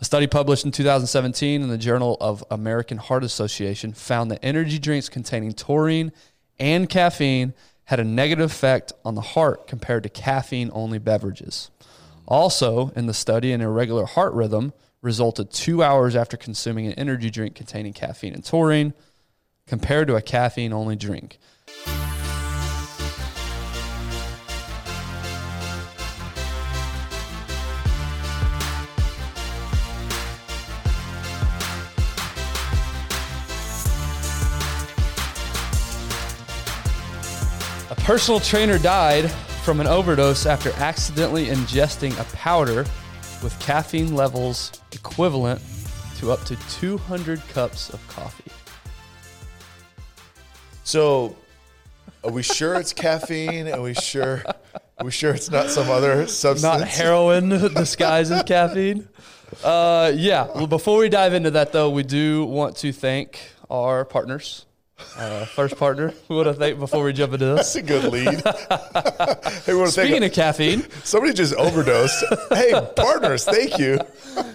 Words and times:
A 0.00 0.04
study 0.04 0.26
published 0.26 0.64
in 0.64 0.72
2017 0.72 1.62
in 1.62 1.68
the 1.68 1.78
Journal 1.78 2.16
of 2.20 2.42
American 2.50 2.98
Heart 2.98 3.22
Association 3.22 3.92
found 3.92 4.30
that 4.30 4.44
energy 4.44 4.78
drinks 4.78 5.08
containing 5.08 5.52
taurine 5.52 6.12
and 6.58 6.88
caffeine 6.88 7.54
had 7.84 8.00
a 8.00 8.04
negative 8.04 8.50
effect 8.50 8.92
on 9.04 9.14
the 9.14 9.20
heart 9.20 9.66
compared 9.68 10.02
to 10.02 10.08
caffeine 10.08 10.70
only 10.72 10.98
beverages. 10.98 11.70
Also, 12.26 12.88
in 12.96 13.06
the 13.06 13.14
study, 13.14 13.52
an 13.52 13.60
irregular 13.60 14.06
heart 14.06 14.32
rhythm 14.32 14.72
resulted 15.00 15.52
two 15.52 15.82
hours 15.82 16.16
after 16.16 16.36
consuming 16.36 16.86
an 16.86 16.94
energy 16.94 17.30
drink 17.30 17.54
containing 17.54 17.92
caffeine 17.92 18.34
and 18.34 18.44
taurine 18.44 18.94
compared 19.66 20.08
to 20.08 20.16
a 20.16 20.22
caffeine 20.22 20.72
only 20.72 20.96
drink. 20.96 21.38
Personal 38.04 38.38
trainer 38.38 38.78
died 38.78 39.30
from 39.64 39.80
an 39.80 39.86
overdose 39.86 40.44
after 40.44 40.70
accidentally 40.72 41.46
ingesting 41.46 42.12
a 42.20 42.36
powder 42.36 42.84
with 43.42 43.56
caffeine 43.60 44.14
levels 44.14 44.78
equivalent 44.92 45.58
to 46.18 46.30
up 46.30 46.44
to 46.44 46.54
200 46.68 47.40
cups 47.48 47.88
of 47.88 48.06
coffee. 48.08 48.52
So, 50.84 51.34
are 52.22 52.30
we 52.30 52.42
sure 52.42 52.74
it's 52.74 52.92
caffeine? 52.92 53.68
Are 53.68 53.80
we 53.80 53.94
sure? 53.94 54.42
Are 54.98 55.04
we 55.06 55.10
sure 55.10 55.34
it's 55.34 55.50
not 55.50 55.70
some 55.70 55.88
other 55.88 56.26
substance? 56.26 56.62
Not 56.62 56.86
heroin 56.86 57.48
disguised 57.48 58.30
as 58.32 58.42
caffeine. 58.42 59.08
Uh, 59.62 60.12
yeah. 60.14 60.46
Well, 60.54 60.66
before 60.66 60.98
we 60.98 61.08
dive 61.08 61.32
into 61.32 61.52
that, 61.52 61.72
though, 61.72 61.88
we 61.88 62.02
do 62.02 62.44
want 62.44 62.76
to 62.76 62.92
thank 62.92 63.40
our 63.70 64.04
partners. 64.04 64.66
Uh, 65.16 65.44
first 65.46 65.76
partner, 65.76 66.12
we 66.28 66.36
want 66.36 66.48
to 66.48 66.54
thank 66.54 66.78
before 66.78 67.04
we 67.04 67.12
jump 67.12 67.32
into 67.32 67.46
this. 67.46 67.72
That's 67.72 67.76
a 67.76 67.82
good 67.82 68.12
lead. 68.12 68.42
hey, 69.64 69.86
Speaking 69.86 70.24
of 70.24 70.32
caffeine, 70.32 70.84
somebody 71.04 71.32
just 71.32 71.54
overdosed. 71.54 72.24
hey, 72.50 72.72
partners, 72.96 73.44
thank 73.44 73.78
you. 73.78 73.98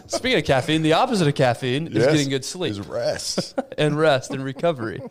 speaking 0.08 0.39
of 0.39 0.45
caffeine, 0.45 0.81
the 0.81 0.94
opposite 0.94 1.28
of 1.28 1.36
caffeine 1.36 1.88
is 1.88 2.06
getting 2.06 2.30
good 2.30 2.45
sleep. 2.45 2.72
Is 2.72 2.81
rest. 2.81 3.58
and 3.78 3.97
rest 3.97 4.31
and 4.31 4.44
recovery. 4.44 5.02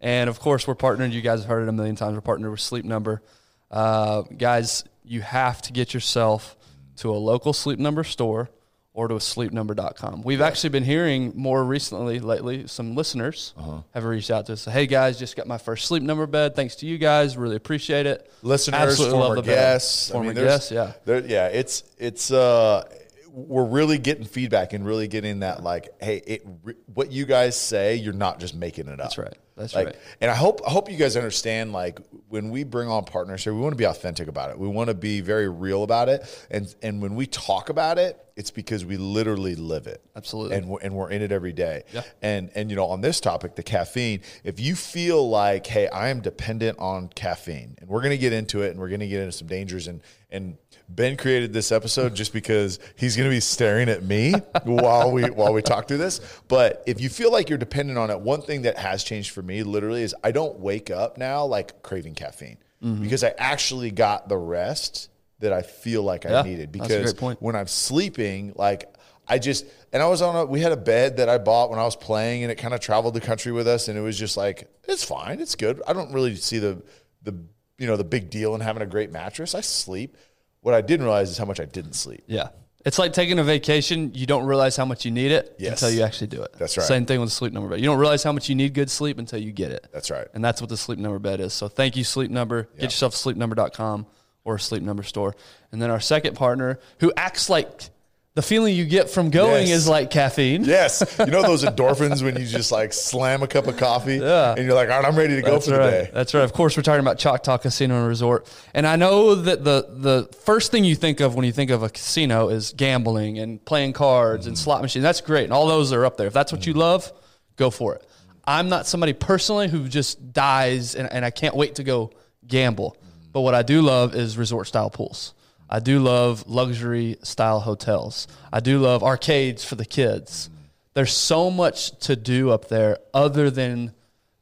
And 0.00 0.28
of 0.30 0.40
course, 0.40 0.66
we're 0.66 0.74
partnered. 0.74 1.12
You 1.12 1.20
guys 1.20 1.40
have 1.40 1.48
heard 1.48 1.62
it 1.62 1.68
a 1.68 1.72
million 1.72 1.96
times. 1.96 2.14
We're 2.14 2.20
partnered 2.20 2.50
with 2.50 2.60
Sleep 2.60 2.84
Number. 2.84 3.22
Uh, 3.70 4.22
guys, 4.22 4.84
you 5.04 5.20
have 5.20 5.62
to 5.62 5.72
get 5.72 5.94
yourself 5.94 6.56
to 6.96 7.10
a 7.10 7.16
local 7.16 7.52
Sleep 7.52 7.78
Number 7.78 8.04
store 8.04 8.50
or 8.94 9.08
to 9.08 9.14
a 9.14 9.18
sleepnumber.com. 9.18 10.22
We've 10.22 10.40
actually 10.42 10.70
been 10.70 10.84
hearing 10.84 11.32
more 11.34 11.64
recently, 11.64 12.20
lately, 12.20 12.66
some 12.66 12.94
listeners 12.94 13.54
have 13.94 14.04
reached 14.04 14.30
out 14.30 14.46
to 14.46 14.52
us. 14.54 14.64
Hey, 14.66 14.86
guys, 14.86 15.18
just 15.18 15.34
got 15.36 15.46
my 15.46 15.58
first 15.58 15.86
Sleep 15.86 16.02
Number 16.02 16.26
bed. 16.26 16.54
Thanks 16.54 16.76
to 16.76 16.86
you 16.86 16.98
guys. 16.98 17.36
Really 17.36 17.56
appreciate 17.56 18.06
it. 18.06 18.30
listeners, 18.42 18.80
Absolutely 18.80 19.18
love 19.18 19.26
former 19.28 19.36
the 19.36 19.42
bed. 19.46 19.54
guests, 19.54 20.10
Former 20.10 20.32
there's- 20.32 20.50
guests, 20.52 20.72
yeah. 20.72 20.92
there- 21.06 21.26
yeah. 21.26 21.46
It's 21.48 21.84
it's 21.98 22.30
uh, 22.30 22.84
we're 23.30 23.64
really 23.64 23.96
getting 23.96 24.24
feedback 24.26 24.74
and 24.74 24.84
really 24.84 25.08
getting 25.08 25.40
that 25.40 25.62
like, 25.62 25.88
hey, 26.02 26.20
it 26.26 26.46
what 26.92 27.10
you 27.10 27.24
guys 27.24 27.58
say, 27.58 27.94
you're 27.96 28.12
not 28.12 28.40
just 28.40 28.54
making 28.54 28.88
it 28.88 28.92
up. 28.92 28.98
That's 28.98 29.16
right. 29.18 29.36
That's 29.56 29.74
Like, 29.74 29.86
right. 29.86 29.96
And 30.20 30.30
I 30.30 30.34
hope 30.34 30.60
I 30.66 30.70
hope 30.70 30.90
you 30.90 30.96
guys 30.96 31.16
understand. 31.16 31.72
Like 31.72 32.00
when 32.28 32.50
we 32.50 32.64
bring 32.64 32.88
on 32.88 33.04
partners 33.04 33.44
here, 33.44 33.54
we 33.54 33.60
want 33.60 33.72
to 33.72 33.78
be 33.78 33.84
authentic 33.84 34.28
about 34.28 34.50
it. 34.50 34.58
We 34.58 34.68
want 34.68 34.88
to 34.88 34.94
be 34.94 35.20
very 35.20 35.48
real 35.48 35.82
about 35.82 36.08
it. 36.08 36.46
And 36.50 36.74
and 36.82 37.02
when 37.02 37.14
we 37.14 37.26
talk 37.26 37.68
about 37.68 37.98
it, 37.98 38.18
it's 38.36 38.50
because 38.50 38.84
we 38.84 38.96
literally 38.96 39.54
live 39.54 39.86
it. 39.86 40.02
Absolutely. 40.16 40.56
And 40.56 40.68
we're, 40.68 40.80
and 40.80 40.94
we're 40.94 41.10
in 41.10 41.22
it 41.22 41.32
every 41.32 41.52
day. 41.52 41.82
Yeah. 41.92 42.02
And 42.22 42.50
and 42.54 42.70
you 42.70 42.76
know 42.76 42.86
on 42.86 43.00
this 43.00 43.20
topic, 43.20 43.56
the 43.56 43.62
caffeine. 43.62 44.22
If 44.44 44.58
you 44.58 44.74
feel 44.74 45.28
like, 45.28 45.66
hey, 45.66 45.88
I 45.88 46.08
am 46.08 46.20
dependent 46.20 46.78
on 46.78 47.08
caffeine, 47.08 47.76
and 47.78 47.88
we're 47.88 48.00
going 48.00 48.10
to 48.10 48.18
get 48.18 48.32
into 48.32 48.62
it, 48.62 48.70
and 48.70 48.80
we're 48.80 48.88
going 48.88 49.00
to 49.00 49.08
get 49.08 49.20
into 49.20 49.32
some 49.32 49.48
dangers 49.48 49.86
and 49.88 50.00
and. 50.30 50.56
Ben 50.88 51.16
created 51.16 51.54
this 51.54 51.72
episode 51.72 52.14
just 52.14 52.34
because 52.34 52.78
he's 52.96 53.16
going 53.16 53.26
to 53.26 53.34
be 53.34 53.40
staring 53.40 53.88
at 53.88 54.02
me 54.02 54.32
while 54.64 55.10
we 55.10 55.22
while 55.30 55.54
we 55.54 55.62
talk 55.62 55.88
through 55.88 55.98
this. 55.98 56.20
But 56.48 56.82
if 56.86 57.00
you 57.00 57.08
feel 57.08 57.32
like 57.32 57.48
you're 57.48 57.56
dependent 57.56 57.98
on 57.98 58.10
it, 58.10 58.20
one 58.20 58.42
thing 58.42 58.62
that 58.62 58.76
has 58.76 59.02
changed 59.02 59.30
for 59.30 59.41
me 59.42 59.62
literally 59.62 60.02
is 60.02 60.14
I 60.24 60.32
don't 60.32 60.58
wake 60.60 60.90
up 60.90 61.18
now 61.18 61.44
like 61.44 61.82
craving 61.82 62.14
caffeine 62.14 62.58
Mm-hmm. 62.82 63.02
because 63.04 63.22
I 63.22 63.32
actually 63.38 63.92
got 63.92 64.28
the 64.28 64.36
rest 64.36 65.08
that 65.38 65.52
I 65.52 65.62
feel 65.62 66.02
like 66.02 66.24
Yeah, 66.24 66.40
I 66.40 66.42
needed. 66.42 66.72
Because 66.72 67.14
when 67.40 67.54
I'm 67.54 67.68
sleeping, 67.68 68.52
like 68.56 68.92
I 69.28 69.38
just 69.38 69.66
and 69.92 70.02
I 70.02 70.08
was 70.08 70.20
on 70.20 70.34
a 70.34 70.44
we 70.44 70.60
had 70.60 70.72
a 70.72 70.76
bed 70.76 71.18
that 71.18 71.28
I 71.28 71.38
bought 71.38 71.70
when 71.70 71.78
I 71.78 71.84
was 71.84 71.94
playing 71.94 72.42
and 72.42 72.50
it 72.50 72.56
kind 72.56 72.74
of 72.74 72.80
traveled 72.80 73.14
the 73.14 73.20
country 73.20 73.52
with 73.52 73.68
us 73.68 73.86
and 73.86 73.96
it 73.96 74.00
was 74.00 74.18
just 74.18 74.36
like 74.36 74.68
it's 74.88 75.04
fine, 75.04 75.38
it's 75.40 75.54
good. 75.54 75.80
I 75.86 75.92
don't 75.92 76.12
really 76.12 76.34
see 76.34 76.58
the 76.58 76.82
the 77.22 77.36
you 77.78 77.86
know 77.86 77.96
the 77.96 78.02
big 78.04 78.30
deal 78.30 78.54
in 78.56 78.60
having 78.60 78.82
a 78.82 78.86
great 78.86 79.12
mattress. 79.12 79.54
I 79.54 79.60
sleep. 79.60 80.16
What 80.60 80.74
I 80.74 80.80
didn't 80.80 81.06
realize 81.06 81.30
is 81.30 81.38
how 81.38 81.44
much 81.44 81.60
I 81.60 81.66
didn't 81.66 81.92
sleep. 81.94 82.24
Yeah. 82.26 82.48
It's 82.84 82.98
like 82.98 83.12
taking 83.12 83.38
a 83.38 83.44
vacation. 83.44 84.10
You 84.14 84.26
don't 84.26 84.44
realize 84.44 84.76
how 84.76 84.84
much 84.84 85.04
you 85.04 85.10
need 85.10 85.30
it 85.30 85.54
Yes. 85.58 85.80
until 85.82 85.96
you 85.96 86.02
actually 86.02 86.26
do 86.28 86.42
it. 86.42 86.52
That's 86.58 86.76
right. 86.76 86.86
Same 86.86 87.06
thing 87.06 87.20
with 87.20 87.28
the 87.28 87.34
sleep 87.34 87.52
number 87.52 87.68
bed. 87.68 87.78
You 87.80 87.86
don't 87.86 87.98
realize 87.98 88.22
how 88.24 88.32
much 88.32 88.48
you 88.48 88.54
need 88.54 88.74
good 88.74 88.90
sleep 88.90 89.18
until 89.18 89.38
you 89.38 89.52
get 89.52 89.70
it. 89.70 89.86
That's 89.92 90.10
right. 90.10 90.26
And 90.34 90.44
that's 90.44 90.60
what 90.60 90.68
the 90.68 90.76
sleep 90.76 90.98
number 90.98 91.18
bed 91.18 91.40
is. 91.40 91.52
So 91.52 91.68
thank 91.68 91.96
you, 91.96 92.02
Sleep 92.04 92.30
Number. 92.30 92.68
Get 92.74 92.84
yourself 92.84 93.14
sleepnumber.com 93.14 94.06
or 94.44 94.56
a 94.56 94.60
sleep 94.60 94.82
number 94.82 95.04
store. 95.04 95.36
And 95.70 95.80
then 95.80 95.90
our 95.90 96.00
second 96.00 96.34
partner 96.34 96.80
who 96.98 97.12
acts 97.16 97.48
like 97.48 97.90
the 98.34 98.40
feeling 98.42 98.74
you 98.74 98.86
get 98.86 99.10
from 99.10 99.28
going 99.28 99.66
Yes. 99.66 99.76
is 99.80 99.88
like 99.88 100.10
caffeine. 100.10 100.64
Yes, 100.64 101.02
you 101.18 101.26
know 101.26 101.42
those 101.42 101.64
endorphins 101.64 102.22
when 102.22 102.36
you 102.38 102.46
just 102.46 102.72
like 102.72 102.92
slam 102.94 103.42
a 103.42 103.46
cup 103.46 103.66
of 103.66 103.76
coffee 103.76 104.16
Yeah. 104.16 104.54
and 104.56 104.64
you're 104.64 104.74
like, 104.74 104.88
all 104.88 105.00
right, 105.00 105.04
I'm 105.06 105.16
ready 105.16 105.34
to 105.36 105.42
go 105.42 105.52
That's 105.52 105.66
for 105.66 105.72
the 105.72 105.78
day. 105.90 106.10
That's 106.14 106.32
right. 106.32 106.42
Of 106.42 106.52
course, 106.54 106.74
we're 106.76 106.82
talking 106.82 107.00
about 107.00 107.18
Choctaw 107.18 107.58
Casino 107.58 107.98
and 107.98 108.08
Resort, 108.08 108.50
and 108.72 108.86
I 108.86 108.96
know 108.96 109.34
that 109.34 109.64
the 109.64 109.86
the 109.90 110.34
first 110.44 110.70
thing 110.70 110.84
you 110.84 110.94
think 110.94 111.20
of 111.20 111.34
when 111.34 111.44
you 111.44 111.52
think 111.52 111.70
of 111.70 111.82
a 111.82 111.90
casino 111.90 112.48
is 112.48 112.72
gambling 112.74 113.38
and 113.38 113.62
playing 113.64 113.92
cards 113.92 114.46
and 114.46 114.56
slot 114.58 114.80
machines. 114.82 115.02
That's 115.02 115.20
great, 115.20 115.44
and 115.44 115.52
all 115.52 115.66
those 115.66 115.92
are 115.92 116.04
up 116.06 116.16
there. 116.16 116.26
If 116.26 116.32
that's 116.32 116.52
what 116.52 116.66
you 116.66 116.72
love, 116.72 117.12
go 117.56 117.70
for 117.70 117.94
it. 117.96 118.06
I'm 118.44 118.68
not 118.68 118.86
somebody 118.86 119.12
personally 119.12 119.68
who 119.68 119.86
just 119.88 120.32
dies, 120.32 120.94
and, 120.96 121.10
and 121.12 121.24
I 121.24 121.30
can't 121.30 121.54
wait 121.54 121.74
to 121.76 121.84
go 121.84 122.10
gamble. 122.46 122.96
But 123.32 123.42
what 123.42 123.54
I 123.54 123.62
do 123.62 123.82
love 123.82 124.14
is 124.14 124.36
resort 124.36 124.66
style 124.66 124.90
pools. 124.90 125.32
I 125.72 125.80
do 125.80 126.00
love 126.00 126.44
luxury 126.46 127.16
style 127.22 127.60
hotels. 127.60 128.28
I 128.52 128.60
do 128.60 128.78
love 128.78 129.02
arcades 129.02 129.64
for 129.64 129.74
the 129.74 129.86
kids. 129.86 130.50
There's 130.92 131.14
so 131.16 131.50
much 131.50 131.98
to 132.00 132.14
do 132.14 132.50
up 132.50 132.68
there 132.68 132.98
other 133.14 133.50
than 133.50 133.94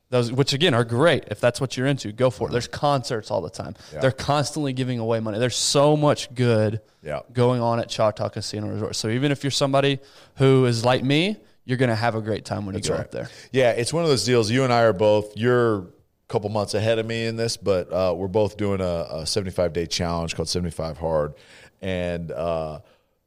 those, 0.08 0.32
which 0.32 0.52
again 0.52 0.74
are 0.74 0.82
great. 0.82 1.26
If 1.28 1.40
that's 1.40 1.60
what 1.60 1.76
you're 1.76 1.86
into, 1.86 2.10
go 2.10 2.30
for 2.30 2.48
it. 2.48 2.50
There's 2.52 2.66
concerts 2.66 3.30
all 3.30 3.42
the 3.42 3.48
time. 3.50 3.76
They're 3.92 4.10
constantly 4.10 4.72
giving 4.72 4.98
away 4.98 5.20
money. 5.20 5.38
There's 5.38 5.54
so 5.56 5.96
much 5.96 6.34
good 6.34 6.80
Yeah. 7.00 7.20
going 7.32 7.60
on 7.60 7.78
at 7.78 7.88
Choctaw 7.88 8.28
Casino 8.28 8.66
Resort. 8.66 8.96
So 8.96 9.08
even 9.08 9.30
if 9.30 9.44
you're 9.44 9.52
somebody 9.52 10.00
who 10.38 10.66
is 10.66 10.84
like 10.84 11.04
me, 11.04 11.36
you're 11.64 11.78
going 11.78 11.90
to 11.90 11.94
have 11.94 12.16
a 12.16 12.20
great 12.20 12.44
time 12.44 12.66
when 12.66 12.74
you 12.74 12.80
go 12.80 12.94
right. 12.94 13.02
up 13.02 13.12
there. 13.12 13.28
Yeah, 13.52 13.70
it's 13.70 13.92
one 13.92 14.02
of 14.02 14.08
those 14.10 14.24
deals. 14.24 14.50
You 14.50 14.64
and 14.64 14.72
I 14.72 14.80
are 14.82 14.92
both. 14.92 15.36
You're 15.36 15.86
couple 16.30 16.48
months 16.48 16.74
ahead 16.74 16.98
of 16.98 17.06
me 17.06 17.26
in 17.26 17.36
this, 17.36 17.56
but 17.56 17.92
uh, 17.92 18.14
we're 18.16 18.28
both 18.28 18.56
doing 18.56 18.80
a, 18.80 19.06
a 19.10 19.26
75 19.26 19.72
day 19.72 19.86
challenge 19.86 20.34
called 20.34 20.48
75 20.48 20.96
Hard, 20.96 21.34
and 21.82 22.30
uh, 22.30 22.80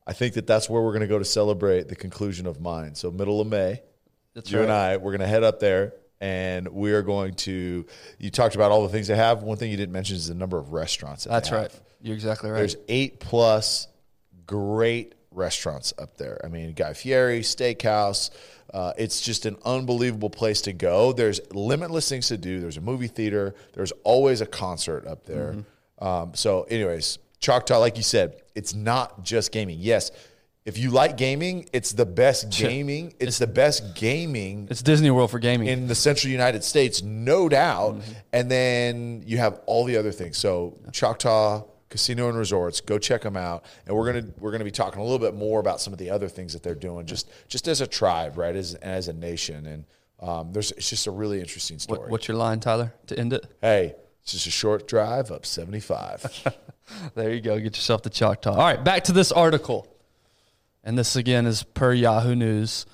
I 0.07 0.13
think 0.13 0.35
that 0.35 0.47
that's 0.47 0.69
where 0.69 0.81
we're 0.81 0.91
going 0.91 1.01
to 1.01 1.07
go 1.07 1.19
to 1.19 1.25
celebrate 1.25 1.89
the 1.89 1.95
conclusion 1.95 2.47
of 2.47 2.59
mine. 2.59 2.95
So 2.95 3.11
middle 3.11 3.41
of 3.41 3.47
May, 3.47 3.81
That's 4.33 4.51
you 4.51 4.61
and 4.61 4.71
I, 4.71 4.97
we're 4.97 5.11
going 5.11 5.21
to 5.21 5.27
head 5.27 5.43
up 5.43 5.59
there. 5.59 5.93
And 6.21 6.69
we 6.69 6.93
are 6.93 7.01
going 7.01 7.33
to. 7.33 7.85
You 8.17 8.29
talked 8.29 8.55
about 8.55 8.71
all 8.71 8.83
the 8.83 8.87
things 8.87 9.07
they 9.07 9.15
have. 9.17 9.43
One 9.43 9.57
thing 9.57 9.71
you 9.71 9.75
didn't 9.75 9.91
mention 9.91 10.15
is 10.15 10.27
the 10.27 10.33
number 10.33 10.57
of 10.57 10.71
restaurants. 10.71 11.25
That 11.25 11.31
That's 11.31 11.51
right. 11.51 11.81
You're 12.01 12.15
exactly 12.15 12.49
right. 12.49 12.59
There's 12.59 12.77
eight 12.87 13.19
plus 13.19 13.89
great 14.45 15.15
restaurants 15.31 15.93
up 15.97 16.15
there. 16.15 16.39
I 16.41 16.47
mean, 16.47 16.73
Guy 16.75 16.93
Fieri, 16.93 17.41
Steakhouse. 17.41 18.29
Uh, 18.73 18.91
it's 18.97 19.21
just 19.21 19.45
an 19.45 19.55
unbelievable 19.65 20.29
place 20.29 20.61
to 20.61 20.73
go. 20.73 21.13
There's 21.13 21.39
limitless 21.53 22.09
things 22.09 22.27
to 22.29 22.37
do. 22.37 22.59
There's 22.59 22.77
a 22.77 22.81
movie 22.81 23.07
theater. 23.07 23.53
There's 23.73 23.91
always 24.03 24.41
a 24.41 24.47
concert 24.47 25.05
up 25.05 25.25
there. 25.25 25.57
Um, 25.99 26.33
so, 26.33 26.63
anyways, 26.63 27.19
Choctaw, 27.39 27.79
like 27.79 27.97
you 27.97 28.03
said, 28.03 28.41
it's 28.55 28.73
not 28.73 29.23
just 29.23 29.51
gaming. 29.51 29.77
Yes, 29.79 30.11
if 30.65 30.77
you 30.77 30.91
like 30.91 31.17
gaming, 31.17 31.67
it's 31.73 31.91
the 31.91 32.05
best 32.05 32.49
gaming. 32.49 33.13
It's 33.19 33.37
the 33.37 33.47
best 33.47 33.95
gaming 33.95 34.67
it's 34.71 34.81
Disney 34.81 35.11
World 35.11 35.29
for 35.29 35.39
gaming. 35.39 35.67
in 35.67 35.87
the 35.87 35.95
central 35.95 36.31
United 36.31 36.63
States, 36.63 37.01
no 37.03 37.49
doubt. 37.49 38.01
And 38.31 38.49
then 38.49 39.23
you 39.25 39.37
have 39.39 39.59
all 39.65 39.83
the 39.83 39.97
other 39.97 40.11
things. 40.11 40.37
So 40.37 40.79
Choctaw 40.93 41.63
Casino 41.93 42.27
and 42.27 42.35
Resorts, 42.37 42.81
go 42.81 42.97
check 42.97 43.21
them 43.21 43.37
out. 43.37 43.63
And 43.85 43.95
we're 43.95 44.11
gonna 44.11 44.27
we're 44.39 44.51
gonna 44.51 44.63
be 44.63 44.71
talking 44.71 44.99
a 44.99 45.03
little 45.03 45.19
bit 45.19 45.35
more 45.35 45.59
about 45.59 45.79
some 45.79 45.93
of 45.93 45.99
the 45.99 46.09
other 46.09 46.27
things 46.27 46.51
that 46.53 46.63
they're 46.63 46.73
doing, 46.73 47.05
just 47.05 47.29
just 47.47 47.67
as 47.67 47.81
a 47.81 47.87
tribe, 47.87 48.35
right? 48.35 48.55
As 48.55 48.73
as 48.75 49.07
a 49.07 49.13
nation. 49.13 49.67
And 49.67 49.85
um, 50.19 50.51
there's 50.51 50.71
it's 50.71 50.89
just 50.89 51.05
a 51.05 51.11
really 51.11 51.39
interesting 51.39 51.77
story. 51.77 51.99
What, 51.99 52.09
what's 52.09 52.27
your 52.27 52.35
line, 52.35 52.59
Tyler, 52.59 52.93
to 53.07 53.17
end 53.17 53.31
it? 53.31 53.45
hey, 53.61 53.93
it's 54.23 54.31
just 54.31 54.47
a 54.47 54.51
short 54.51 54.87
drive 54.87 55.31
up 55.31 55.45
75. 55.45 56.43
There 57.15 57.31
you 57.31 57.39
go. 57.39 57.55
Get 57.59 57.77
yourself 57.77 58.01
the 58.03 58.09
Choctaw. 58.09 58.51
All 58.51 58.57
right, 58.57 58.83
back 58.83 59.05
to 59.05 59.13
this 59.13 59.31
article. 59.31 59.87
and 60.83 60.97
this 60.97 61.15
again 61.15 61.45
is 61.45 61.63
per 61.63 61.93
Yahoo 61.93 62.35
News. 62.35 62.85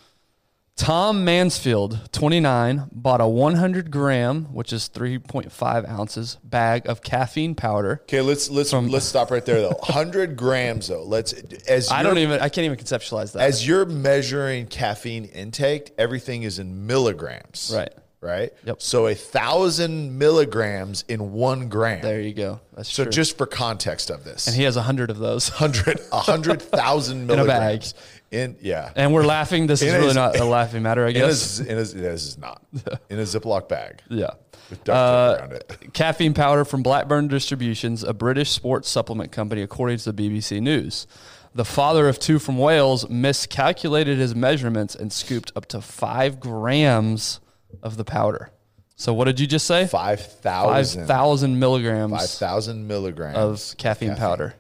Tom 0.80 1.26
Mansfield, 1.26 2.10
29, 2.14 2.90
bought 2.94 3.20
a 3.20 3.28
100 3.28 3.92
gram, 3.92 4.46
which 4.54 4.72
is 4.72 4.88
3.5 4.88 5.90
ounces, 5.90 6.38
bag 6.42 6.88
of 6.88 7.02
caffeine 7.02 7.54
powder. 7.54 8.00
Okay, 8.04 8.22
let's 8.22 8.50
let's 8.50 8.72
let's 8.72 9.06
stop 9.06 9.30
right 9.30 9.46
there 9.46 9.60
though. 9.60 9.78
Hundred 9.84 10.38
grams 10.38 10.88
though. 10.88 11.04
Let's 11.04 11.34
as 11.68 11.92
I 11.92 12.02
don't 12.02 12.18
even, 12.18 12.40
I 12.40 12.48
can't 12.48 12.64
even 12.64 12.78
conceptualize 12.78 13.34
that. 13.34 13.42
as 13.42 13.68
you're 13.68 13.86
measuring 13.86 14.68
caffeine 14.68 15.26
intake, 15.26 15.92
everything 15.98 16.44
is 16.44 16.60
in 16.60 16.88
milligrams. 16.88 17.74
Right. 17.76 17.92
Right. 18.22 18.52
Yep. 18.66 18.82
So 18.82 19.08
a 19.08 19.16
thousand 19.16 20.18
milligrams 20.18 21.06
in 21.08 21.32
one 21.32 21.70
gram. 21.70 22.02
there 22.02 22.20
you 22.20 22.34
go. 22.34 22.60
That's 22.74 22.92
so 22.92 23.04
true. 23.04 23.12
just 23.14 23.38
for 23.38 23.46
context 23.46 24.10
of 24.10 24.26
this, 24.26 24.48
and 24.48 24.56
he 24.56 24.64
has 24.64 24.76
a 24.76 24.82
hundred 24.82 25.10
of 25.10 25.20
those. 25.20 25.48
hundred 25.48 26.02
a 26.12 26.20
hundred 26.20 26.62
thousand 26.62 27.32
in 27.32 27.40
a 27.40 27.46
bag. 27.46 27.84
In 28.32 28.58
yeah. 28.62 28.92
And 28.96 29.14
we're 29.14 29.26
laughing. 29.26 29.68
This 29.68 29.82
is 29.84 29.94
In 29.94 30.00
really 30.02 30.14
not 30.14 30.38
a 30.40 30.46
laughing 30.46 30.84
matter, 30.84 31.06
I 31.06 31.10
In 31.10 31.14
guess. 31.16 31.60
a, 31.60 31.64
in 31.64 31.78
a, 31.78 31.84
this 31.84 31.94
is 32.26 32.38
not 32.38 32.62
in 33.10 33.20
a 33.20 33.24
Ziploc 33.24 33.68
bag 33.68 34.02
yeah. 34.10 34.32
with 34.70 34.84
duct 34.84 34.90
Uh, 34.96 35.32
tape 35.34 35.42
around 35.42 35.54
it. 35.54 35.94
Caffeine 35.94 36.34
powder 36.34 36.64
from 36.66 36.84
Blackburn 36.84 37.28
Distributions, 37.28 38.04
a 38.04 38.14
British 38.14 38.52
sports 38.52 38.88
supplement 38.90 39.32
company, 39.32 39.62
according 39.62 39.98
to 40.00 40.12
the 40.12 40.30
BBC 40.30 40.62
News. 40.62 41.08
The 41.56 41.66
father 41.66 42.08
of 42.08 42.20
two 42.20 42.38
from 42.38 42.58
Wales 42.60 43.10
miscalculated 43.10 44.20
his 44.20 44.36
measurements 44.36 44.94
and 44.96 45.12
scooped 45.12 45.52
up 45.56 45.66
to 45.68 45.82
five 45.82 46.40
grams 46.40 47.40
of 47.82 47.98
the 47.98 48.06
powder. 48.06 48.52
So 48.96 49.14
what 49.14 49.26
did 49.26 49.40
you 49.40 49.48
just 49.48 49.66
say? 49.66 49.88
Five 49.88 50.20
Five 50.20 50.32
thousand. 50.42 51.08
thousand 51.08 51.58
milligrams 51.60 52.12
Five 52.12 52.30
thousand 52.30 52.88
milligrams 52.88 53.38
of 53.72 53.78
caffeine, 53.78 54.16
powder. 54.16 54.54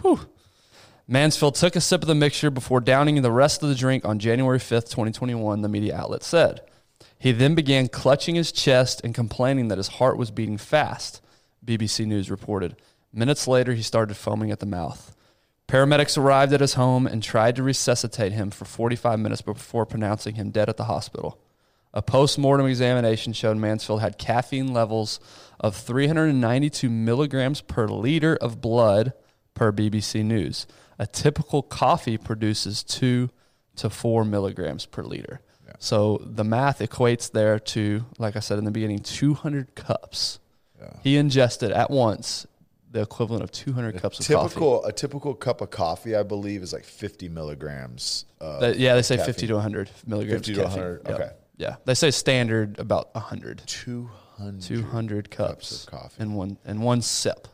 Whew. 0.00 0.18
Mansfield 1.12 1.56
took 1.56 1.74
a 1.74 1.80
sip 1.80 2.02
of 2.02 2.06
the 2.06 2.14
mixture 2.14 2.52
before 2.52 2.80
downing 2.80 3.20
the 3.20 3.32
rest 3.32 3.64
of 3.64 3.68
the 3.68 3.74
drink 3.74 4.04
on 4.04 4.20
January 4.20 4.60
5th, 4.60 4.90
2021, 4.90 5.60
the 5.60 5.68
media 5.68 5.96
outlet 5.96 6.22
said. 6.22 6.60
He 7.18 7.32
then 7.32 7.56
began 7.56 7.88
clutching 7.88 8.36
his 8.36 8.52
chest 8.52 9.00
and 9.02 9.12
complaining 9.12 9.66
that 9.68 9.78
his 9.78 9.88
heart 9.88 10.16
was 10.16 10.30
beating 10.30 10.56
fast, 10.56 11.20
BBC 11.66 12.06
News 12.06 12.30
reported. 12.30 12.76
Minutes 13.12 13.48
later, 13.48 13.74
he 13.74 13.82
started 13.82 14.16
foaming 14.16 14.52
at 14.52 14.60
the 14.60 14.66
mouth. 14.66 15.16
Paramedics 15.66 16.16
arrived 16.16 16.52
at 16.52 16.60
his 16.60 16.74
home 16.74 17.08
and 17.08 17.24
tried 17.24 17.56
to 17.56 17.64
resuscitate 17.64 18.30
him 18.30 18.52
for 18.52 18.64
45 18.64 19.18
minutes 19.18 19.42
before 19.42 19.86
pronouncing 19.86 20.36
him 20.36 20.50
dead 20.50 20.68
at 20.68 20.76
the 20.76 20.84
hospital. 20.84 21.40
A 21.92 22.02
post 22.02 22.38
mortem 22.38 22.66
examination 22.66 23.32
showed 23.32 23.56
Mansfield 23.56 24.00
had 24.00 24.16
caffeine 24.16 24.72
levels 24.72 25.18
of 25.58 25.74
392 25.74 26.88
milligrams 26.88 27.62
per 27.62 27.88
liter 27.88 28.36
of 28.36 28.60
blood, 28.60 29.12
per 29.54 29.72
BBC 29.72 30.24
News. 30.24 30.66
A 31.00 31.06
typical 31.06 31.62
coffee 31.62 32.18
produces 32.18 32.82
two 32.84 33.30
to 33.76 33.88
four 33.88 34.24
milligrams 34.24 34.84
per 34.84 35.02
liter. 35.02 35.40
So 35.78 36.20
the 36.22 36.44
math 36.44 36.80
equates 36.80 37.32
there 37.32 37.58
to, 37.58 38.04
like 38.18 38.36
I 38.36 38.40
said 38.40 38.58
in 38.58 38.64
the 38.66 38.70
beginning, 38.70 38.98
200 38.98 39.74
cups. 39.74 40.38
He 41.02 41.16
ingested 41.16 41.72
at 41.72 41.90
once 41.90 42.46
the 42.90 43.00
equivalent 43.00 43.42
of 43.44 43.50
200 43.50 43.98
cups 43.98 44.20
of 44.20 44.26
coffee. 44.26 44.48
Typical 44.48 44.84
a 44.84 44.92
typical 44.92 45.34
cup 45.34 45.62
of 45.62 45.70
coffee, 45.70 46.14
I 46.16 46.22
believe, 46.22 46.62
is 46.62 46.72
like 46.74 46.84
fifty 46.84 47.28
milligrams. 47.30 48.26
Of 48.40 48.62
Uh, 48.62 48.74
yeah, 48.76 48.94
they 48.94 49.02
say 49.02 49.16
caffeine. 49.16 49.34
50 49.34 49.46
to 49.46 49.54
100 49.54 49.90
milligrams. 50.06 50.46
50 50.46 50.54
to 50.54 50.62
caffeine. 50.62 50.82
100, 50.82 51.02
Yeah. 51.06 51.14
okay. 51.14 51.30
Yeah, 51.56 51.76
they 51.86 51.94
say 51.94 52.10
standard 52.10 52.78
about 52.78 53.14
100. 53.14 53.62
two 53.66 54.10
hundred. 54.36 54.62
200 54.62 55.30
cups, 55.30 55.84
of 55.84 55.90
coffee. 55.90 56.22
in 56.22 56.34
one 56.34 56.58
in 56.66 56.80
one 56.82 57.00
sip. 57.00 57.46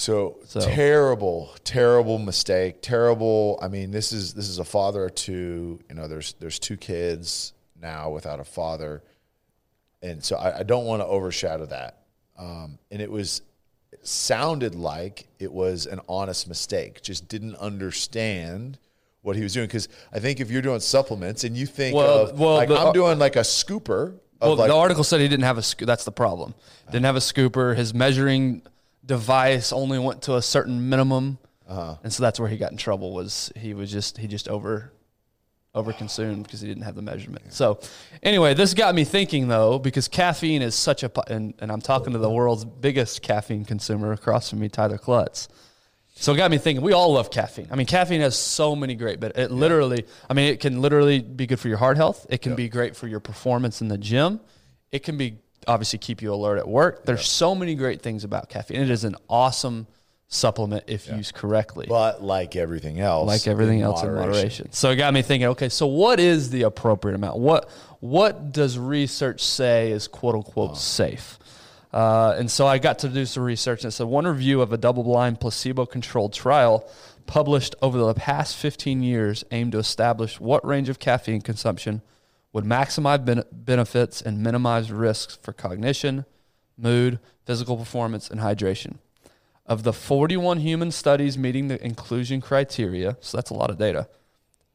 So, 0.00 0.38
So- 0.46 0.60
terrible, 0.60 1.50
terrible 1.62 2.18
mistake. 2.18 2.80
Terrible. 2.80 3.58
I 3.60 3.68
mean, 3.68 3.90
this 3.90 4.12
is 4.12 4.32
this 4.32 4.48
is 4.48 4.58
a 4.58 4.64
father 4.64 5.04
of 5.04 5.14
two. 5.14 5.78
You 5.90 5.94
know, 5.94 6.08
there's 6.08 6.34
there's 6.40 6.58
two 6.58 6.78
kids 6.78 7.52
now 7.78 8.08
without 8.08 8.40
a 8.40 8.44
father, 8.44 9.02
and 10.00 10.24
so 10.24 10.36
I, 10.36 10.60
I 10.60 10.62
don't 10.62 10.86
want 10.86 11.02
to 11.02 11.06
overshadow 11.06 11.66
that. 11.66 11.98
Um, 12.38 12.78
and 12.90 13.02
it 13.02 13.10
was 13.10 13.42
it 13.92 14.06
sounded 14.06 14.74
like 14.74 15.28
it 15.38 15.52
was 15.52 15.84
an 15.84 16.00
honest 16.08 16.48
mistake. 16.48 17.02
Just 17.02 17.28
didn't 17.28 17.56
understand 17.56 18.78
what 19.20 19.36
he 19.36 19.42
was 19.42 19.52
doing 19.52 19.66
because 19.66 19.86
I 20.14 20.18
think 20.18 20.40
if 20.40 20.50
you're 20.50 20.62
doing 20.62 20.80
supplements 20.80 21.44
and 21.44 21.58
you 21.58 21.66
think 21.66 21.94
Well- 21.94 22.20
of 22.30 22.40
well, 22.40 22.54
like 22.54 22.70
the- 22.70 22.78
I'm 22.78 22.94
doing 22.94 23.18
like 23.18 23.36
a 23.36 23.40
scooper. 23.40 24.14
Of 24.40 24.48
Well, 24.48 24.56
like, 24.56 24.68
the 24.70 24.74
article 24.76 25.04
said 25.04 25.20
he 25.20 25.28
didn't 25.28 25.44
have 25.44 25.58
a. 25.58 25.62
sco- 25.62 25.84
That's 25.84 26.04
the 26.04 26.12
problem. 26.12 26.54
Didn't 26.90 27.04
have 27.04 27.16
a 27.16 27.20
scooper. 27.20 27.76
His 27.76 27.92
measuring 27.92 28.62
device 29.04 29.72
only 29.72 29.98
went 29.98 30.22
to 30.22 30.36
a 30.36 30.42
certain 30.42 30.88
minimum, 30.88 31.38
Uh-huh. 31.68 31.96
and 32.02 32.12
so 32.12 32.22
that's 32.22 32.38
where 32.40 32.48
he 32.48 32.56
got 32.56 32.70
in 32.72 32.76
trouble. 32.76 33.12
Was 33.12 33.52
he 33.56 33.74
was 33.74 33.90
just 33.90 34.18
he 34.18 34.26
just 34.26 34.48
over 34.48 34.92
over 35.72 35.92
consumed 35.92 36.42
because 36.42 36.60
he 36.60 36.66
didn't 36.66 36.82
have 36.82 36.96
the 36.96 37.02
measurement. 37.02 37.52
So 37.52 37.78
anyway, 38.24 38.54
this 38.54 38.74
got 38.74 38.92
me 38.94 39.04
thinking 39.04 39.46
though 39.48 39.78
because 39.78 40.08
caffeine 40.08 40.62
is 40.62 40.74
such 40.74 41.04
a 41.04 41.10
and, 41.32 41.54
and 41.60 41.70
I'm 41.70 41.80
talking 41.80 42.12
to 42.12 42.18
the 42.18 42.30
world's 42.30 42.64
biggest 42.64 43.22
caffeine 43.22 43.64
consumer 43.64 44.12
across 44.12 44.50
from 44.50 44.58
me, 44.58 44.68
Tyler 44.68 44.98
Klutz. 44.98 45.48
So 46.16 46.34
it 46.34 46.36
got 46.36 46.50
me 46.50 46.58
thinking. 46.58 46.84
We 46.84 46.92
all 46.92 47.12
love 47.14 47.30
caffeine. 47.30 47.68
I 47.70 47.76
mean, 47.76 47.86
caffeine 47.86 48.20
has 48.20 48.36
so 48.36 48.74
many 48.76 48.94
great, 48.94 49.20
but 49.20 49.38
it 49.38 49.50
literally, 49.52 50.04
I 50.28 50.34
mean, 50.34 50.52
it 50.52 50.60
can 50.60 50.82
literally 50.82 51.20
be 51.20 51.46
good 51.46 51.58
for 51.60 51.68
your 51.68 51.78
heart 51.78 51.96
health. 51.96 52.26
It 52.28 52.42
can 52.42 52.54
be 52.56 52.68
great 52.68 52.94
for 52.96 53.06
your 53.06 53.20
performance 53.20 53.80
in 53.80 53.88
the 53.88 53.96
gym. 53.96 54.40
It 54.92 54.98
can 55.04 55.16
be 55.16 55.38
obviously 55.66 55.98
keep 55.98 56.22
you 56.22 56.32
alert 56.32 56.58
at 56.58 56.68
work. 56.68 57.04
There's 57.04 57.28
so 57.28 57.54
many 57.54 57.74
great 57.74 58.02
things 58.02 58.24
about 58.24 58.48
caffeine. 58.48 58.80
It 58.80 58.90
is 58.90 59.04
an 59.04 59.16
awesome 59.28 59.86
supplement 60.32 60.84
if 60.86 61.08
used 61.08 61.34
correctly 61.34 61.86
but 61.88 62.22
like 62.22 62.54
everything 62.54 63.00
else, 63.00 63.26
like 63.26 63.48
everything 63.48 63.80
in 63.80 63.84
else 63.84 64.02
in 64.04 64.14
moderation. 64.14 64.70
So 64.70 64.90
it 64.90 64.96
got 64.96 65.12
me 65.12 65.22
thinking. 65.22 65.48
Okay, 65.48 65.68
so 65.68 65.86
what 65.86 66.20
is 66.20 66.50
the 66.50 66.62
appropriate 66.62 67.16
amount? 67.16 67.38
What 67.38 67.68
what 67.98 68.52
does 68.52 68.78
research 68.78 69.42
say 69.42 69.90
is 69.90 70.06
quote 70.06 70.36
unquote 70.36 70.78
safe? 70.78 71.38
Uh, 71.92 72.36
and 72.38 72.48
so 72.48 72.68
I 72.68 72.78
got 72.78 73.00
to 73.00 73.08
do 73.08 73.26
some 73.26 73.42
research, 73.42 73.82
and 73.82 73.92
said 73.92 74.06
one 74.06 74.24
review 74.24 74.60
of 74.60 74.72
a 74.72 74.78
double-blind, 74.78 75.40
placebo-controlled 75.40 76.32
trial 76.32 76.88
published 77.26 77.74
over 77.82 77.98
the 77.98 78.14
past 78.14 78.56
15 78.56 79.02
years 79.02 79.42
aimed 79.50 79.72
to 79.72 79.78
establish 79.78 80.38
what 80.38 80.64
range 80.64 80.88
of 80.88 81.00
caffeine 81.00 81.40
consumption 81.40 82.02
would 82.52 82.64
maximize 82.64 83.24
ben- 83.24 83.44
benefits 83.52 84.20
and 84.20 84.42
minimize 84.42 84.90
risks 84.90 85.38
for 85.40 85.52
cognition, 85.52 86.24
mood, 86.76 87.18
physical 87.44 87.76
performance, 87.76 88.30
and 88.30 88.40
hydration. 88.40 88.96
Of 89.66 89.84
the 89.84 89.92
41 89.92 90.58
human 90.58 90.90
studies 90.90 91.38
meeting 91.38 91.68
the 91.68 91.84
inclusion 91.84 92.40
criteria, 92.40 93.16
so 93.20 93.36
that's 93.36 93.50
a 93.50 93.54
lot 93.54 93.70
of 93.70 93.78
data, 93.78 94.08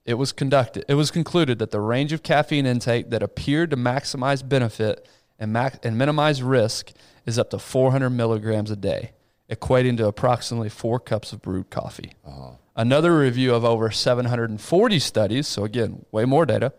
it 0.06 0.13
was 0.13 0.31
conducted. 0.31 0.86
It 0.88 0.94
was 0.94 1.12
concluded 1.12 1.60
that 1.60 1.72
the 1.72 1.81
range 1.81 2.13
of 2.13 2.24
caffeine 2.24 2.66
intake 2.66 3.09
that 3.09 3.23
appeared 3.23 3.71
to 3.71 3.78
maximize 3.78 4.47
benefit 4.47 5.07
and, 5.40 5.52
max, 5.52 5.80
and 5.83 5.97
minimize 5.97 6.42
risk 6.44 6.92
is 7.26 7.40
up 7.40 7.49
to 7.49 7.59
400 7.59 8.11
milligrams 8.11 8.71
a 8.71 8.76
day, 8.76 9.11
equating 9.49 9.97
to 9.97 10.07
approximately 10.07 10.69
four 10.69 10.99
cups 10.99 11.33
of 11.33 11.42
brewed 11.42 11.69
coffee. 11.69 12.14
Uh-huh. 12.26 12.52
Another 12.76 13.18
review 13.18 13.54
of 13.56 13.66
over 13.66 13.90
740 13.90 14.99
studies, 14.99 15.47
so 15.47 15.64
again, 15.64 16.06
way 16.11 16.26
more 16.26 16.45
data, 16.45 16.73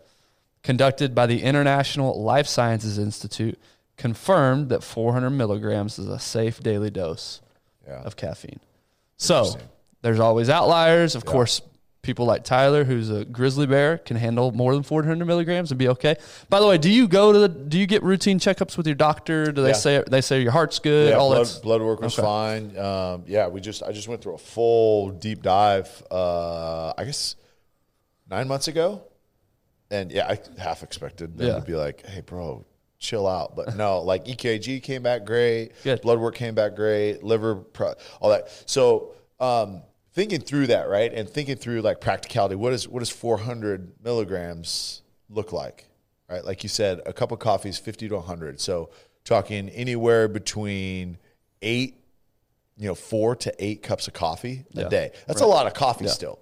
conducted 0.67 1.15
by 1.15 1.25
the 1.25 1.43
International 1.43 2.21
Life 2.21 2.45
Sciences 2.45 2.97
Institute, 2.99 3.57
confirmed 3.95 4.67
that 4.67 4.83
400 4.83 5.29
milligrams 5.29 5.97
is 5.97 6.09
a 6.09 6.19
safe 6.19 6.59
daily 6.61 6.89
dose 6.89 7.39
Yeah. 7.87 8.01
of 8.01 8.17
caffeine. 8.17 8.59
So 9.15 9.55
there's 10.01 10.19
always 10.19 10.49
outliers. 10.49 11.15
Of 11.15 11.23
course, 11.23 11.61
people 12.01 12.25
like 12.25 12.43
Tyler, 12.43 12.83
who's 12.83 13.09
a 13.09 13.23
grizzly 13.23 13.65
bear, 13.65 13.97
can 13.99 14.17
handle 14.17 14.51
more 14.51 14.73
than 14.73 14.83
400 14.83 15.23
milligrams 15.25 15.71
and 15.71 15.77
be 15.79 15.87
okay. 15.87 16.17
By 16.49 16.59
the 16.59 16.67
way, 16.67 16.77
do 16.77 16.89
you 16.91 17.07
go 17.07 17.31
to 17.31 17.39
the? 17.39 17.47
Do 17.47 17.79
you 17.79 17.87
get 17.87 18.03
routine 18.03 18.37
checkups 18.37 18.75
with 18.75 18.87
your 18.87 18.95
doctor? 18.95 19.53
Do 19.53 19.61
they 19.63 19.69
Yeah. 19.69 19.73
say 19.85 20.03
they 20.05 20.19
say 20.19 20.41
your 20.41 20.51
heart's 20.51 20.79
good? 20.79 21.11
Yeah, 21.11 21.15
all 21.15 21.29
blood, 21.29 21.39
that's 21.39 21.59
blood 21.59 21.81
work 21.81 22.01
was 22.01 22.19
okay. 22.19 22.25
fine. 22.27 22.77
Um, 22.77 23.23
yeah, 23.25 23.47
we 23.47 23.61
just 23.61 23.83
I 23.83 23.93
just 23.93 24.09
went 24.09 24.21
through 24.21 24.35
a 24.35 24.37
full 24.37 25.11
deep 25.11 25.41
dive. 25.41 26.03
Uh, 26.11 26.91
I 26.97 27.05
guess 27.05 27.37
nine 28.29 28.49
months 28.49 28.67
ago, 28.67 29.01
and 29.91 30.11
yeah, 30.11 30.27
I 30.27 30.39
half 30.59 30.83
expected 30.83 31.37
them 31.37 31.47
Yeah. 31.47 31.55
to 31.59 31.61
be 31.65 31.75
like, 31.75 32.05
"Hey, 32.05 32.21
bro, 32.21 32.65
chill 32.99 33.27
out," 33.27 33.55
but 33.55 33.75
no, 33.75 34.01
like 34.01 34.25
EKG 34.25 34.81
came 34.81 35.03
back 35.03 35.25
great. 35.25 35.71
Good. 35.83 36.01
Blood 36.01 36.19
work 36.19 36.35
came 36.35 36.55
back 36.55 36.75
great. 36.75 37.23
Liver, 37.23 37.55
pro- 37.55 37.93
all 38.21 38.29
that. 38.29 38.49
So. 38.65 39.13
Um, 39.39 39.83
thinking 40.13 40.41
through 40.41 40.65
that, 40.65 40.89
right, 40.89 41.13
and 41.13 41.29
thinking 41.29 41.55
through 41.55 41.79
like 41.81 42.01
practicality, 42.01 42.55
what 42.55 42.73
is 42.73 42.87
what 42.87 43.01
does 43.01 43.09
400 43.11 43.93
milligrams 44.03 45.03
look 45.29 45.51
like, 45.53 45.85
right? 46.27 46.43
Like 46.43 46.63
you 46.63 46.69
said, 46.69 47.01
a 47.05 47.13
cup 47.13 47.31
of 47.31 47.37
coffee 47.37 47.69
is 47.69 47.77
50 47.77 48.09
to 48.09 48.15
100. 48.15 48.59
So 48.59 48.89
talking 49.23 49.69
anywhere 49.69 50.27
between 50.27 51.19
eight, 51.61 51.97
you 52.77 52.87
know, 52.87 52.95
four 52.95 53.35
to 53.35 53.53
eight 53.63 53.81
cups 53.83 54.07
of 54.07 54.13
coffee 54.13 54.65
a 54.75 54.81
Yeah. 54.81 54.87
day. 54.89 55.11
That's 55.27 55.41
a 55.41 55.45
lot 55.47 55.67
of 55.67 55.73
coffee 55.73 56.07
still. 56.07 56.39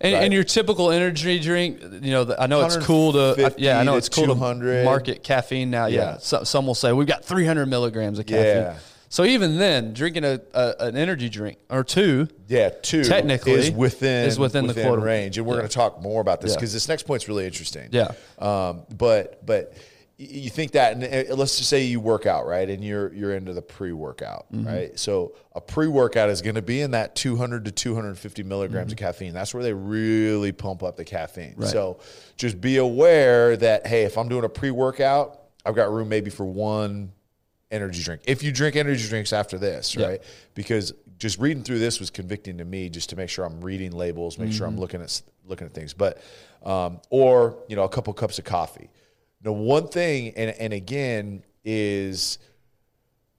And, 0.00 0.14
Right. 0.14 0.22
and 0.24 0.32
your 0.32 0.44
typical 0.44 0.92
energy 0.92 1.40
drink, 1.40 1.80
you 1.82 2.12
know, 2.12 2.22
the- 2.24 2.40
I 2.40 2.46
know 2.46 2.64
it's 2.64 2.76
cool 2.76 3.12
to, 3.12 3.18
150 3.18 3.62
yeah, 3.62 3.80
I 3.80 3.82
know 3.82 3.96
it's 3.96 4.08
cool 4.08 4.26
200. 4.26 4.78
to 4.80 4.84
market 4.84 5.24
caffeine 5.24 5.70
now. 5.70 5.86
Yeah, 5.86 6.00
Yeah. 6.12 6.16
So, 6.20 6.44
some 6.44 6.66
will 6.68 6.76
say 6.76 6.92
we've 6.92 7.08
got 7.08 7.24
300 7.24 7.66
milligrams 7.66 8.18
of 8.20 8.26
caffeine. 8.26 8.44
Yeah. 8.44 8.74
So 9.08 9.24
even 9.24 9.56
then, 9.58 9.94
drinking 9.94 10.24
a, 10.24 10.38
a 10.52 10.74
an 10.80 10.96
energy 10.96 11.30
drink 11.30 11.56
or 11.70 11.82
two, 11.82 12.28
Yeah, 12.46 12.68
two 12.82 13.02
Technically, 13.04 13.52
is 13.54 13.70
within 13.70 14.28
is 14.28 14.38
within 14.38 14.66
the 14.66 14.74
quota. 14.74 15.00
range, 15.00 15.38
and 15.38 15.46
we're 15.46 15.54
Yeah. 15.54 15.60
going 15.60 15.68
to 15.70 15.74
talk 15.74 16.02
more 16.02 16.20
about 16.20 16.42
this 16.42 16.50
Yeah. 16.52 16.56
because 16.58 16.74
this 16.74 16.88
next 16.88 17.04
point's 17.04 17.26
really 17.26 17.46
interesting. 17.46 17.88
Yeah. 17.90 18.10
Um, 18.38 18.82
but 18.96 19.44
but 19.46 19.72
you 20.20 20.50
think 20.50 20.72
that, 20.72 20.94
and 20.94 21.30
uh, 21.30 21.34
let's 21.36 21.56
just 21.58 21.70
say 21.70 21.84
you 21.84 22.00
work 22.00 22.26
out 22.26 22.44
right, 22.44 22.68
and 22.68 22.82
you're 22.82 23.12
you're 23.14 23.34
into 23.36 23.52
the 23.52 23.62
pre 23.62 23.92
workout, 23.92 24.50
Mm-hmm. 24.52 24.66
right? 24.66 24.98
So 24.98 25.36
a 25.54 25.60
pre 25.60 25.86
workout 25.86 26.28
is 26.28 26.42
going 26.42 26.56
to 26.56 26.62
be 26.62 26.80
in 26.80 26.90
that 26.90 27.14
200 27.14 27.64
to 27.66 27.70
250 27.70 28.42
milligrams 28.42 28.90
of 28.92 28.98
caffeine. 28.98 29.32
That's 29.32 29.54
where 29.54 29.62
they 29.62 29.72
really 29.72 30.50
pump 30.50 30.82
up 30.82 30.96
the 30.96 31.04
caffeine. 31.04 31.52
Mm-hmm. 31.52 31.62
Right. 31.62 31.70
So 31.70 32.00
just 32.36 32.60
be 32.60 32.78
aware 32.78 33.56
that 33.58 33.86
hey, 33.86 34.02
if 34.02 34.18
I'm 34.18 34.28
doing 34.28 34.44
a 34.44 34.48
pre 34.48 34.72
workout, 34.72 35.40
I've 35.64 35.76
got 35.76 35.90
room 35.92 36.08
maybe 36.08 36.30
for 36.30 36.44
one 36.46 37.12
energy 37.70 38.02
drink. 38.02 38.22
If 38.26 38.42
you 38.42 38.50
drink 38.50 38.74
energy 38.74 39.06
drinks 39.08 39.32
after 39.32 39.56
this, 39.56 39.94
Yeah. 39.94 40.06
right? 40.06 40.22
Because 40.54 40.94
just 41.18 41.38
reading 41.38 41.62
through 41.62 41.78
this 41.78 42.00
was 42.00 42.10
convicting 42.10 42.58
to 42.58 42.64
me 42.64 42.88
just 42.88 43.10
to 43.10 43.16
make 43.16 43.28
sure 43.28 43.44
I'm 43.44 43.60
reading 43.60 43.92
labels, 43.92 44.36
make 44.38 44.52
sure 44.52 44.66
Mm-hmm. 44.66 44.74
I'm 44.76 44.80
looking 44.80 45.00
at 45.02 45.22
looking 45.46 45.66
at 45.68 45.74
things. 45.74 45.94
But 45.94 46.20
um, 46.64 47.00
or 47.10 47.56
you 47.68 47.76
know 47.76 47.84
a 47.84 47.88
couple 47.88 48.12
cups 48.14 48.40
of 48.40 48.44
coffee. 48.44 48.90
Now 49.42 49.52
one 49.52 49.88
thing, 49.88 50.32
and 50.36 50.50
and 50.50 50.72
again 50.72 51.44
is 51.64 52.38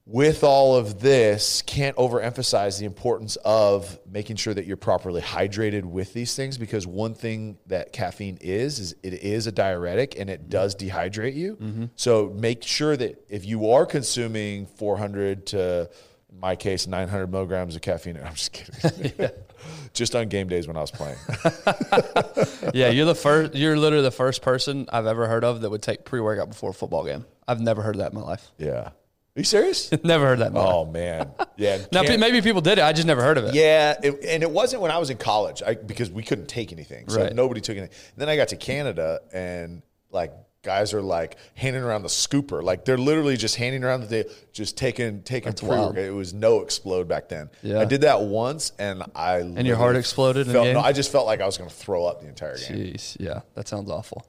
with 0.06 0.42
all 0.42 0.74
of 0.74 0.98
this, 1.00 1.62
can't 1.62 1.94
overemphasize 1.96 2.80
the 2.80 2.84
importance 2.84 3.36
of 3.44 3.96
making 4.10 4.34
sure 4.36 4.52
that 4.52 4.66
you're 4.66 4.76
properly 4.76 5.22
hydrated 5.22 5.84
with 5.84 6.12
these 6.12 6.34
things 6.34 6.58
because 6.58 6.84
one 6.84 7.14
thing 7.14 7.58
that 7.66 7.92
caffeine 7.92 8.36
is 8.40 8.80
is 8.80 8.96
it 9.04 9.12
is 9.12 9.46
a 9.46 9.52
diuretic 9.52 10.18
and 10.18 10.28
it 10.28 10.48
does 10.48 10.74
dehydrate 10.74 11.36
you. 11.36 11.56
Mm-hmm. 11.56 11.84
So 11.94 12.32
make 12.34 12.64
sure 12.64 12.96
that 12.96 13.24
if 13.28 13.46
you 13.46 13.70
are 13.70 13.86
consuming 13.86 14.66
400 14.66 15.46
to 15.48 15.90
in 16.32 16.40
my 16.40 16.56
case 16.56 16.86
900 16.86 17.30
milligrams 17.30 17.76
of 17.76 17.82
caffeine, 17.82 18.16
I'm 18.24 18.34
just 18.34 18.52
kidding. 18.52 19.30
just 19.92 20.14
on 20.14 20.28
game 20.28 20.48
days 20.48 20.66
when 20.66 20.76
I 20.76 20.80
was 20.80 20.90
playing. 20.90 21.16
yeah, 22.74 22.90
you're 22.90 23.06
the 23.06 23.14
first. 23.14 23.54
You're 23.54 23.76
literally 23.76 24.04
the 24.04 24.10
first 24.10 24.42
person 24.42 24.88
I've 24.92 25.06
ever 25.06 25.26
heard 25.26 25.44
of 25.44 25.60
that 25.62 25.70
would 25.70 25.82
take 25.82 26.04
pre 26.04 26.20
workout 26.20 26.48
before 26.48 26.70
a 26.70 26.74
football 26.74 27.04
game. 27.04 27.24
I've 27.46 27.60
never 27.60 27.82
heard 27.82 27.98
that 27.98 28.12
in 28.12 28.18
my 28.18 28.24
life. 28.24 28.50
yeah. 28.58 28.90
Are 29.36 29.40
you 29.40 29.44
serious? 29.44 29.92
never 30.02 30.26
heard 30.26 30.40
that. 30.40 30.50
Oh, 30.52 30.54
life. 30.54 30.74
oh 30.74 30.84
man. 30.86 31.30
Yeah. 31.56 31.78
Now 31.92 32.02
maybe 32.02 32.42
people 32.42 32.60
did 32.60 32.78
it. 32.78 32.82
I 32.82 32.92
just 32.92 33.06
never 33.06 33.22
heard 33.22 33.38
of 33.38 33.44
it. 33.44 33.54
Yeah, 33.54 33.94
it, 34.02 34.24
and 34.24 34.42
it 34.42 34.50
wasn't 34.50 34.82
when 34.82 34.90
I 34.90 34.98
was 34.98 35.08
in 35.08 35.18
college 35.18 35.62
I, 35.64 35.74
because 35.74 36.10
we 36.10 36.24
couldn't 36.24 36.48
take 36.48 36.72
anything, 36.72 37.08
so 37.08 37.22
Right. 37.22 37.32
nobody 37.32 37.60
took 37.60 37.76
anything. 37.76 37.96
then 38.16 38.28
I 38.28 38.34
got 38.34 38.48
to 38.48 38.56
Canada, 38.56 39.20
and 39.32 39.82
like 40.10 40.32
guys 40.62 40.92
are 40.92 41.00
like 41.02 41.36
handing 41.54 41.82
around 41.82 42.02
the 42.02 42.08
scooper, 42.08 42.62
like 42.62 42.84
they're 42.84 42.98
literally 42.98 43.36
just 43.36 43.56
handing 43.56 43.82
around 43.84 44.08
the 44.08 44.30
just 44.52 44.76
taking 44.76 45.22
taking 45.22 45.52
pre 45.52 45.68
wild. 45.68 45.96
It 45.96 46.10
was 46.10 46.34
NO-Xplode 46.34 47.08
back 47.08 47.28
then. 47.28 47.50
Yeah. 47.62 47.80
I 47.80 47.84
did 47.84 48.02
that 48.02 48.20
once, 48.20 48.72
and 48.78 49.02
I 49.14 49.38
And 49.38 49.66
your 49.66 49.76
heart 49.76 49.96
exploded 49.96 50.46
Felt, 50.46 50.68
no. 50.68 50.80
I 50.80 50.92
just 50.92 51.10
felt 51.10 51.26
like 51.26 51.40
I 51.40 51.46
was 51.46 51.56
going 51.56 51.70
to 51.70 51.76
throw 51.76 52.04
up 52.04 52.20
the 52.20 52.28
entire 52.28 52.58
game. 52.58 52.76
Jeez, 52.94 53.16
yeah, 53.18 53.40
that 53.54 53.68
sounds 53.68 53.90
awful. 53.90 54.26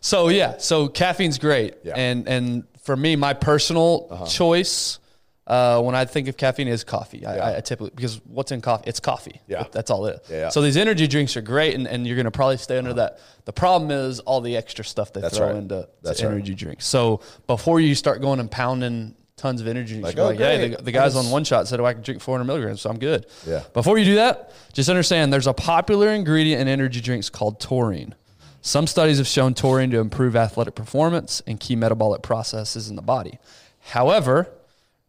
So 0.00 0.28
yeah, 0.28 0.58
so 0.58 0.88
caffeine's 0.88 1.38
great, 1.38 1.74
Yeah. 1.82 1.92
Uh-huh. 1.92 2.00
and 2.00 2.28
and 2.28 2.64
for 2.82 2.96
me, 2.96 3.16
my 3.16 3.32
personal 3.34 4.26
choice 4.30 4.98
uh, 5.46 5.80
when 5.82 5.94
I 5.94 6.04
think 6.06 6.28
of 6.28 6.36
caffeine 6.36 6.68
is 6.68 6.84
coffee. 6.84 7.24
I, 7.26 7.36
Yeah. 7.36 7.56
I 7.58 7.60
typically 7.60 7.92
because 7.94 8.20
what's 8.24 8.50
in 8.50 8.60
coffee? 8.60 8.84
It's 8.86 9.00
coffee. 9.00 9.40
Yeah. 9.46 9.64
that's 9.70 9.90
all 9.90 10.06
it 10.06 10.20
is. 10.22 10.30
Yeah, 10.30 10.36
yeah. 10.38 10.48
So 10.48 10.62
these 10.62 10.76
energy 10.76 11.06
drinks 11.06 11.36
are 11.36 11.42
great, 11.42 11.74
and, 11.74 11.86
and 11.86 12.06
you're 12.06 12.16
going 12.16 12.24
to 12.24 12.30
probably 12.30 12.56
stay 12.56 12.78
under 12.78 12.94
that. 12.94 13.20
The 13.44 13.52
problem 13.52 13.90
is 13.90 14.20
all 14.20 14.40
the 14.40 14.56
extra 14.56 14.84
stuff 14.84 15.12
they 15.12 15.20
That's 15.20 15.36
throw 15.36 15.48
right. 15.48 15.56
into 15.56 15.82
to 15.82 15.88
That's 16.02 16.22
right. 16.22 16.32
energy 16.32 16.54
drinks. 16.54 16.86
So 16.86 17.20
before 17.46 17.80
you 17.80 17.94
start 17.94 18.22
going 18.22 18.40
and 18.40 18.50
pounding 18.50 19.16
tons 19.36 19.60
of 19.60 19.66
energy 19.66 19.94
drinks, 20.00 20.06
Like, 20.06 20.16
you're 20.16 20.24
oh, 20.24 20.28
like, 20.28 20.38
hey, 20.38 20.68
the, 20.68 20.82
the 20.82 20.92
guys 20.92 21.14
on 21.16 21.28
one 21.30 21.44
shot 21.44 21.68
said, 21.68 21.78
"Oh, 21.78 21.84
I 21.84 21.92
can 21.92 22.02
drink 22.02 22.22
400 22.22 22.44
milligrams, 22.44 22.80
so 22.80 22.88
I'm 22.88 22.98
good." 22.98 23.26
Yeah. 23.46 23.64
Before 23.74 23.98
you 23.98 24.06
do 24.06 24.14
that, 24.14 24.52
just 24.72 24.88
understand 24.88 25.30
there's 25.32 25.46
a 25.46 25.52
popular 25.52 26.08
ingredient 26.08 26.62
in 26.62 26.68
energy 26.68 27.02
drinks 27.02 27.28
called 27.28 27.60
taurine. 27.60 28.14
Some 28.62 28.86
studies 28.86 29.18
have 29.18 29.26
shown 29.26 29.52
taurine 29.52 29.90
to 29.90 29.98
improve 29.98 30.34
athletic 30.34 30.74
performance 30.74 31.42
and 31.46 31.60
key 31.60 31.76
metabolic 31.76 32.22
processes 32.22 32.88
in 32.88 32.96
the 32.96 33.02
body. 33.02 33.38
However, 33.80 34.48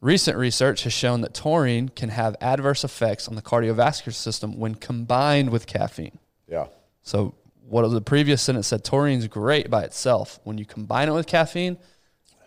recent 0.05 0.37
research 0.37 0.83
has 0.83 0.93
shown 0.93 1.21
that 1.21 1.33
taurine 1.33 1.89
can 1.89 2.09
have 2.09 2.35
adverse 2.39 2.83
effects 2.83 3.27
on 3.27 3.35
the 3.35 3.41
cardiovascular 3.41 4.13
system 4.13 4.57
when 4.59 4.75
combined 4.75 5.49
with 5.49 5.65
caffeine. 5.65 6.19
Yeah, 6.47 6.67
So, 7.01 7.33
what 7.67 7.87
the 7.87 8.01
previous 8.01 8.43
sentence 8.43 8.67
said 8.67 8.83
taurine's 8.83 9.27
great 9.27 9.71
by 9.71 9.83
itself. 9.83 10.39
When 10.43 10.59
you 10.59 10.65
combine 10.65 11.09
it 11.09 11.13
with 11.13 11.25
caffeine, 11.25 11.77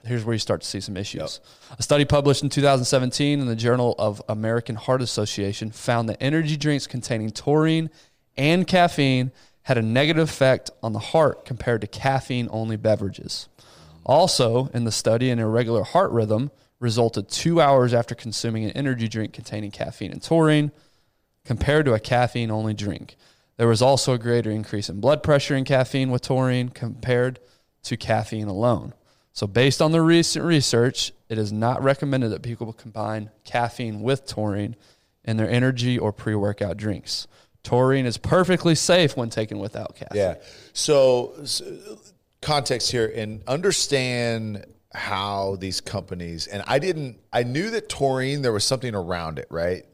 here's 0.05 0.25
where 0.25 0.35
you 0.35 0.39
start 0.39 0.61
to 0.61 0.67
see 0.69 0.81
some 0.81 0.97
issues. 0.97 1.41
A 1.77 1.83
study 1.83 2.05
published 2.05 2.45
in 2.45 2.49
2017 2.49 3.41
in 3.41 3.47
the 3.49 3.57
Journal 3.57 3.97
of 3.99 4.23
American 4.29 4.77
Heart 4.77 5.03
Association 5.03 5.73
found 5.73 6.09
that 6.09 6.19
energy 6.23 6.57
drinks 6.57 6.87
containing 6.87 7.33
taurine 7.33 7.91
and 8.37 8.69
caffeine 8.69 9.33
had 9.63 9.77
a 9.77 9.83
negative 9.83 10.29
effect 10.29 10.71
on 10.81 10.93
the 10.93 11.01
heart 11.01 11.45
compared 11.45 11.81
to 11.81 11.89
caffeine 11.89 12.49
only 12.53 12.77
beverages. 12.77 13.49
Also, 14.07 14.71
in 14.73 14.85
the 14.85 14.93
study, 14.93 15.29
an 15.31 15.41
irregular 15.41 15.83
heart 15.83 16.13
rhythm 16.13 16.53
resulted 16.81 17.29
two 17.29 17.61
hours 17.61 17.93
after 17.93 18.15
consuming 18.15 18.65
an 18.65 18.71
energy 18.73 19.09
drink 19.09 19.33
containing 19.33 19.71
caffeine 19.71 20.13
and 20.13 20.23
taurine 20.23 20.71
compared 21.45 21.85
to 21.87 21.95
a 21.95 22.01
caffeine 22.01 22.51
only 22.51 22.75
drink. 22.75 23.17
There 23.57 23.67
was 23.67 23.83
also 23.83 24.13
a 24.13 24.19
greater 24.19 24.51
increase 24.51 24.89
in 24.89 25.01
blood 25.01 25.23
pressure 25.23 25.57
in 25.57 25.65
caffeine 25.65 26.11
with 26.11 26.23
taurine 26.23 26.69
compared 26.69 27.41
to 27.85 27.97
caffeine 27.97 28.47
alone. 28.47 28.95
So, 29.33 29.47
based 29.47 29.83
on 29.83 29.93
the 29.93 30.03
recent 30.03 30.45
research, 30.45 31.13
it 31.29 31.39
is 31.39 31.53
not 31.53 31.83
recommended 31.83 32.31
that 32.31 32.43
people 32.43 32.73
combine 32.73 33.31
caffeine 33.45 34.01
with 34.01 34.27
taurine 34.27 34.77
in 35.25 35.37
their 35.37 35.49
energy 35.49 35.99
or 35.99 36.13
pre 36.13 36.35
workout 36.35 36.77
drinks. 36.77 37.27
Taurine 37.63 38.07
is 38.07 38.17
perfectly 38.17 38.75
safe 38.75 39.17
when 39.17 39.31
taken 39.31 39.59
without 39.59 39.97
caffeine. 39.97 40.21
yeah. 40.21 40.35
So, 40.73 41.35
s 41.43 41.63
context 42.41 42.91
here 42.91 43.13
and 43.15 43.43
understand 43.49 44.65
how 44.95 45.57
these 45.57 45.81
companies 45.81 46.47
and 46.47 46.63
I 46.67 46.79
didn't. 46.79 47.19
I 47.33 47.43
knew 47.43 47.71
that 47.71 47.89
taurine 47.89 48.43
there 48.43 48.53
was 48.53 48.65
something 48.65 48.95
around 48.95 49.39
it, 49.39 49.47
right? 49.51 49.85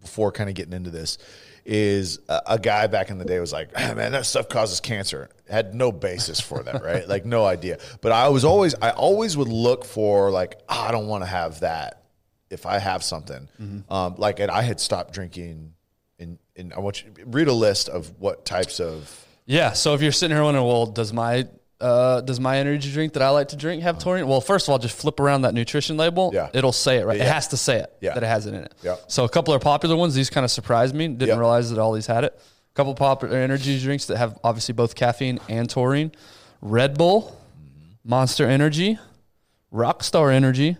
before 0.00 0.32
kind 0.32 0.48
of 0.48 0.54
getting 0.54 0.72
into 0.72 0.90
this 0.90 1.18
is 1.64 2.20
a, 2.28 2.40
a 2.46 2.58
guy 2.58 2.86
back 2.86 3.10
in 3.10 3.18
the 3.18 3.24
day 3.24 3.38
was 3.40 3.52
like, 3.52 3.70
"Ah, 3.76 3.92
man, 3.94 4.12
that 4.12 4.24
stuff 4.24 4.48
causes 4.48 4.80
cancer. 4.80 5.28
Had 5.48 5.74
no 5.74 5.92
basis 5.92 6.40
for 6.40 6.62
that, 6.62 6.82
right? 6.82 7.06
like 7.08 7.26
no 7.26 7.44
idea. 7.44 7.78
But 8.00 8.12
I 8.12 8.28
was 8.28 8.44
always, 8.44 8.74
I 8.80 8.90
always 8.90 9.36
would 9.36 9.48
look 9.48 9.84
for 9.84 10.30
like, 10.30 10.60
"Ah, 10.68 10.88
I 10.88 10.92
don't 10.92 11.08
want 11.08 11.22
to 11.24 11.28
have 11.28 11.60
that 11.60 12.04
if 12.50 12.64
I 12.64 12.78
have 12.78 13.02
something. 13.02 13.48
Um, 13.90 14.14
like, 14.16 14.40
and 14.40 14.50
I 14.50 14.62
had 14.62 14.80
stopped 14.80 15.12
drinking. 15.12 15.74
And, 16.20 16.38
and 16.56 16.72
I 16.72 16.80
want 16.80 17.04
you 17.04 17.12
read 17.26 17.46
a 17.46 17.52
list 17.52 17.88
of 17.88 18.12
what 18.18 18.44
types 18.44 18.80
of 18.80 19.26
Yeah. 19.46 19.72
So 19.72 19.94
if 19.94 20.02
you're 20.02 20.10
sitting 20.10 20.34
here 20.36 20.42
wondering, 20.42 20.66
well, 20.66 20.86
does 20.86 21.12
my 21.12 21.46
uh, 21.80 22.20
does 22.22 22.40
my 22.40 22.58
energy 22.58 22.90
drink 22.92 23.12
that 23.12 23.22
I 23.22 23.30
like 23.30 23.48
to 23.48 23.56
drink 23.56 23.82
have 23.82 23.98
taurine? 23.98 24.26
Well, 24.26 24.40
first 24.40 24.66
of 24.66 24.72
all, 24.72 24.78
just 24.78 24.96
flip 24.96 25.20
around 25.20 25.42
that 25.42 25.54
nutrition 25.54 25.96
label. 25.96 26.30
Yeah. 26.34 26.48
It'll 26.52 26.72
say 26.72 26.98
it 26.98 27.06
right. 27.06 27.20
It 27.20 27.26
has 27.26 27.48
to 27.48 27.56
say 27.56 27.78
it 27.78 27.92
Yeah. 28.00 28.14
that 28.14 28.22
it 28.22 28.26
has 28.26 28.46
it 28.46 28.54
in 28.54 28.62
it. 28.64 28.74
Yeah. 28.82 28.96
So 29.06 29.24
a 29.24 29.28
couple 29.28 29.54
of 29.54 29.60
popular 29.62 29.94
ones. 29.96 30.14
These 30.14 30.30
kind 30.30 30.44
of 30.44 30.50
surprised 30.50 30.94
me. 30.94 31.06
Didn't 31.08 31.28
Yeah. 31.28 31.38
realize 31.38 31.70
that 31.70 31.78
all 31.78 31.92
these 31.92 32.06
had 32.06 32.24
it. 32.24 32.34
A 32.36 32.74
couple 32.74 32.92
of 32.92 32.98
popular 32.98 33.36
energy 33.36 33.78
drinks 33.80 34.06
that 34.06 34.16
have 34.16 34.38
obviously 34.42 34.72
both 34.72 34.94
caffeine 34.94 35.38
and 35.48 35.70
taurine. 35.70 36.10
Red 36.60 36.98
Bull, 36.98 37.36
Monster 38.04 38.46
Energy, 38.46 38.98
Rockstar 39.72 40.32
Energy, 40.32 40.76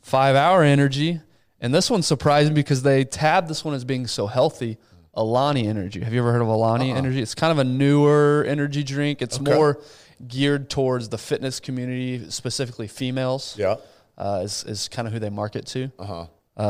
Five 0.00 0.36
Hour 0.36 0.62
Energy, 0.62 1.20
and 1.60 1.74
this 1.74 1.90
one 1.90 2.02
surprised 2.02 2.48
me 2.50 2.54
because 2.54 2.82
they 2.82 3.04
tabbed 3.04 3.48
this 3.48 3.64
one 3.64 3.74
as 3.74 3.84
being 3.84 4.06
so 4.06 4.26
healthy. 4.26 4.78
Alani 5.14 5.66
Energy. 5.66 6.00
Have 6.00 6.14
you 6.14 6.20
ever 6.20 6.32
heard 6.32 6.40
of 6.40 6.48
Alani 6.48 6.90
Uh-uh. 6.90 6.96
Energy? 6.96 7.20
It's 7.20 7.34
kind 7.34 7.50
of 7.52 7.58
a 7.58 7.64
newer 7.64 8.46
energy 8.48 8.82
drink. 8.82 9.20
It's 9.20 9.38
more 9.38 9.78
geared 10.26 10.70
towards 10.70 11.08
the 11.08 11.18
fitness 11.18 11.60
community, 11.60 12.30
specifically 12.30 12.88
females. 12.88 13.56
yeah 13.58 13.76
Uh, 14.18 14.42
is 14.44 14.64
is 14.64 14.88
kind 14.88 15.06
of 15.08 15.12
who 15.14 15.18
they 15.20 15.30
market 15.30 15.66
to. 15.66 15.90
Uh-huh. 15.98 16.26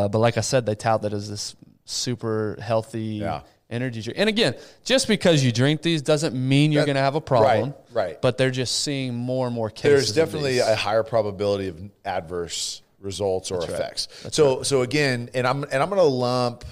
But 0.09 0.19
like 0.19 0.39
I 0.39 0.43
said, 0.43 0.65
they 0.67 0.75
tout 0.75 1.03
that 1.03 1.13
as 1.13 1.29
this 1.29 1.57
super 1.85 2.57
healthy 2.61 3.21
Yeah. 3.21 3.41
energy 3.69 4.01
drink. 4.01 4.19
And 4.19 4.29
again, 4.29 4.55
just 4.85 5.09
because 5.09 5.45
you 5.45 5.51
drink 5.53 5.83
these 5.83 6.01
doesn't 6.03 6.35
mean 6.35 6.71
you're 6.73 6.85
going 6.87 6.95
to 6.97 7.01
have 7.03 7.17
a 7.17 7.21
problem. 7.21 7.75
right, 7.93 8.07
right. 8.07 8.23
But 8.23 8.39
they're 8.39 8.51
just 8.53 8.81
seeing 8.81 9.15
more 9.15 9.47
and 9.49 9.55
more 9.55 9.71
cases. 9.71 9.91
there's 9.91 10.13
definitely 10.15 10.59
a 10.61 10.77
higher 10.77 11.03
probability 11.03 11.69
of 11.69 11.77
adverse 12.05 12.83
results 13.01 13.51
or 13.51 13.65
effects. 13.65 14.07
So 14.31 14.63
so 14.63 14.83
again, 14.83 15.29
and 15.35 15.45
I'm 15.47 15.65
and 15.65 15.83
I'm 15.83 15.89
gonna 15.91 16.03
lump 16.05 16.65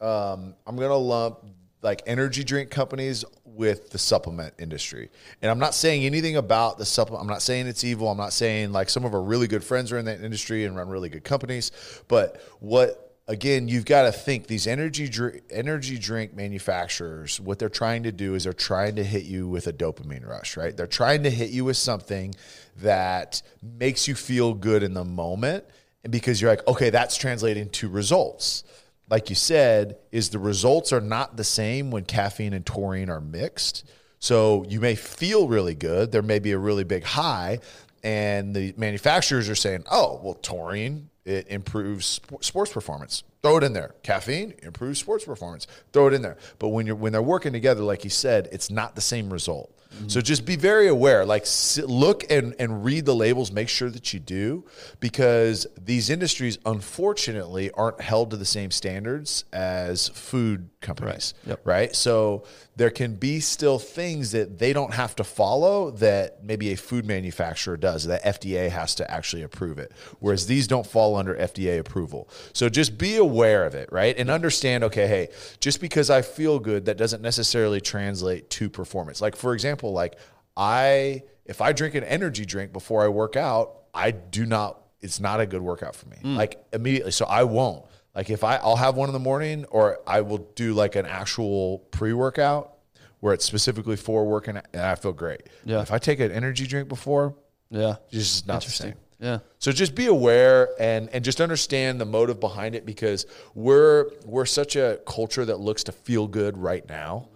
um, 0.00 0.54
I'm 0.66 0.76
gonna 0.76 0.96
lump 0.96 1.44
like 1.82 2.02
energy 2.06 2.42
drink 2.44 2.70
companies 2.70 3.24
with 3.54 3.90
the 3.90 3.98
supplement 3.98 4.54
industry. 4.58 5.10
And 5.40 5.50
I'm 5.50 5.58
not 5.58 5.74
saying 5.74 6.04
anything 6.04 6.36
about 6.36 6.78
the 6.78 6.84
supplement. 6.84 7.22
I'm 7.22 7.28
not 7.28 7.42
saying 7.42 7.66
it's 7.66 7.84
evil. 7.84 8.08
I'm 8.08 8.16
not 8.16 8.32
saying 8.32 8.72
like 8.72 8.90
some 8.90 9.04
of 9.04 9.14
our 9.14 9.22
really 9.22 9.46
good 9.46 9.64
friends 9.64 9.92
are 9.92 9.98
in 9.98 10.04
that 10.06 10.20
industry 10.20 10.64
and 10.64 10.76
run 10.76 10.88
really 10.88 11.08
good 11.08 11.24
companies. 11.24 11.70
But 12.08 12.40
what 12.60 13.00
again, 13.26 13.68
you've 13.68 13.86
got 13.86 14.02
to 14.02 14.12
think 14.12 14.46
these 14.46 14.66
energy 14.66 15.08
drink, 15.08 15.42
energy 15.50 15.98
drink 15.98 16.34
manufacturers, 16.34 17.40
what 17.40 17.58
they're 17.58 17.68
trying 17.70 18.02
to 18.02 18.12
do 18.12 18.34
is 18.34 18.44
they're 18.44 18.52
trying 18.52 18.96
to 18.96 19.04
hit 19.04 19.24
you 19.24 19.48
with 19.48 19.66
a 19.66 19.72
dopamine 19.72 20.26
rush, 20.26 20.56
right? 20.56 20.76
They're 20.76 20.86
trying 20.86 21.22
to 21.22 21.30
hit 21.30 21.50
you 21.50 21.64
with 21.64 21.78
something 21.78 22.34
that 22.82 23.40
makes 23.62 24.06
you 24.08 24.14
feel 24.14 24.52
good 24.52 24.82
in 24.82 24.92
the 24.92 25.04
moment 25.04 25.64
and 26.04 26.12
because 26.12 26.40
you're 26.40 26.50
like, 26.50 26.66
okay, 26.68 26.90
that's 26.90 27.16
translating 27.16 27.70
to 27.70 27.88
results. 27.88 28.62
Like 29.10 29.28
you 29.28 29.36
said, 29.36 29.98
is 30.10 30.30
the 30.30 30.38
results 30.38 30.92
are 30.92 31.00
not 31.00 31.36
the 31.36 31.44
same 31.44 31.90
when 31.90 32.04
caffeine 32.04 32.52
and 32.52 32.64
taurine 32.64 33.10
are 33.10 33.20
mixed. 33.20 33.84
So 34.18 34.64
you 34.68 34.80
may 34.80 34.94
feel 34.94 35.48
really 35.48 35.74
good. 35.74 36.10
There 36.10 36.22
may 36.22 36.38
be 36.38 36.52
a 36.52 36.58
really 36.58 36.84
big 36.84 37.04
high, 37.04 37.58
and 38.02 38.56
the 38.56 38.72
manufacturers 38.78 39.50
are 39.50 39.54
saying, 39.54 39.84
"Oh, 39.90 40.20
well, 40.22 40.34
taurine 40.34 41.10
it 41.26 41.46
improves 41.48 42.20
sports 42.40 42.72
performance. 42.72 43.22
Throw 43.42 43.58
it 43.58 43.64
in 43.64 43.74
there. 43.74 43.94
Caffeine 44.02 44.54
improves 44.62 44.98
sports 44.98 45.24
performance. 45.24 45.66
Throw 45.92 46.06
it 46.06 46.14
in 46.14 46.22
there." 46.22 46.38
But 46.58 46.68
when 46.68 46.86
you're 46.86 46.96
when 46.96 47.12
they're 47.12 47.22
working 47.22 47.52
together, 47.52 47.82
like 47.82 48.04
you 48.04 48.10
said, 48.10 48.48
it's 48.52 48.70
not 48.70 48.94
the 48.94 49.02
same 49.02 49.30
result. 49.30 49.73
Mm-hmm. 49.94 50.08
So 50.08 50.20
just 50.20 50.44
be 50.44 50.56
very 50.56 50.88
aware. 50.88 51.24
Like 51.24 51.46
sit, 51.46 51.88
look 51.88 52.30
and 52.30 52.54
and 52.58 52.84
read 52.84 53.04
the 53.04 53.14
labels. 53.14 53.52
Make 53.52 53.68
sure 53.68 53.90
that 53.90 54.12
you 54.12 54.20
do, 54.20 54.64
because 55.00 55.66
these 55.80 56.10
industries, 56.10 56.58
unfortunately, 56.66 57.70
aren't 57.72 58.00
held 58.00 58.30
to 58.30 58.36
the 58.36 58.44
same 58.44 58.70
standards 58.70 59.44
as 59.52 60.08
food 60.08 60.68
companies. 60.80 61.34
Right. 61.44 61.50
Yep. 61.50 61.60
right? 61.66 61.94
So 61.94 62.44
there 62.76 62.90
can 62.90 63.14
be 63.14 63.40
still 63.40 63.78
things 63.78 64.32
that 64.32 64.58
they 64.58 64.72
don't 64.72 64.94
have 64.94 65.14
to 65.16 65.24
follow 65.24 65.92
that 65.92 66.42
maybe 66.44 66.72
a 66.72 66.76
food 66.76 67.06
manufacturer 67.06 67.76
does. 67.76 68.04
That 68.06 68.24
FDA 68.24 68.68
has 68.68 68.94
to 68.96 69.10
actually 69.10 69.42
approve 69.42 69.78
it, 69.78 69.92
whereas 70.18 70.46
these 70.46 70.66
don't 70.66 70.86
fall 70.86 71.16
under 71.16 71.34
FDA 71.34 71.78
approval. 71.78 72.28
So 72.52 72.68
just 72.68 72.98
be 72.98 73.16
aware 73.16 73.64
of 73.64 73.74
it, 73.74 73.90
right? 73.92 74.16
And 74.18 74.30
understand. 74.30 74.84
Okay, 74.84 75.06
hey, 75.06 75.28
just 75.60 75.80
because 75.80 76.10
I 76.10 76.22
feel 76.22 76.58
good, 76.58 76.86
that 76.86 76.96
doesn't 76.96 77.22
necessarily 77.22 77.80
translate 77.80 78.50
to 78.50 78.68
performance. 78.68 79.20
Like 79.20 79.36
for 79.36 79.54
example, 79.54 79.92
like 79.92 80.18
I 80.56 81.22
if 81.44 81.60
I 81.60 81.72
drink 81.72 81.94
an 81.94 82.04
energy 82.04 82.44
drink 82.44 82.72
before 82.72 83.04
I 83.04 83.08
work 83.08 83.36
out, 83.36 83.82
I 83.92 84.10
do 84.10 84.46
not. 84.46 84.80
It's 85.00 85.20
not 85.20 85.40
a 85.40 85.46
good 85.46 85.60
workout 85.60 85.94
for 85.94 86.08
me. 86.08 86.16
Mm. 86.22 86.36
Like 86.36 86.64
immediately, 86.72 87.12
so 87.12 87.26
I 87.26 87.44
won't. 87.44 87.84
Like 88.14 88.30
if 88.30 88.44
I 88.44 88.56
I'll 88.56 88.76
have 88.76 88.96
one 88.96 89.08
in 89.08 89.12
the 89.12 89.18
morning 89.18 89.64
or 89.70 89.98
I 90.06 90.20
will 90.20 90.38
do 90.54 90.72
like 90.72 90.96
an 90.96 91.06
actual 91.06 91.78
pre-workout 91.90 92.74
where 93.20 93.34
it's 93.34 93.44
specifically 93.44 93.96
for 93.96 94.24
working 94.26 94.56
and 94.72 94.82
I 94.82 94.94
feel 94.94 95.12
great. 95.12 95.42
Yeah. 95.64 95.80
If 95.82 95.90
I 95.90 95.98
take 95.98 96.20
an 96.20 96.30
energy 96.30 96.66
drink 96.66 96.88
before, 96.88 97.34
yeah, 97.70 97.96
it's 98.10 98.32
just 98.32 98.46
not 98.46 98.62
the 98.62 98.70
same. 98.70 98.94
Yeah. 99.18 99.38
So 99.58 99.72
just 99.72 99.94
be 99.94 100.06
aware 100.06 100.70
and 100.78 101.08
and 101.10 101.24
just 101.24 101.40
understand 101.40 102.00
the 102.00 102.04
motive 102.04 102.38
behind 102.38 102.74
it 102.74 102.84
because 102.84 103.26
we're 103.54 104.10
we're 104.24 104.44
such 104.44 104.76
a 104.76 105.00
culture 105.06 105.44
that 105.44 105.58
looks 105.58 105.84
to 105.84 105.92
feel 105.92 106.28
good 106.28 106.58
right 106.58 106.86
now 106.88 107.28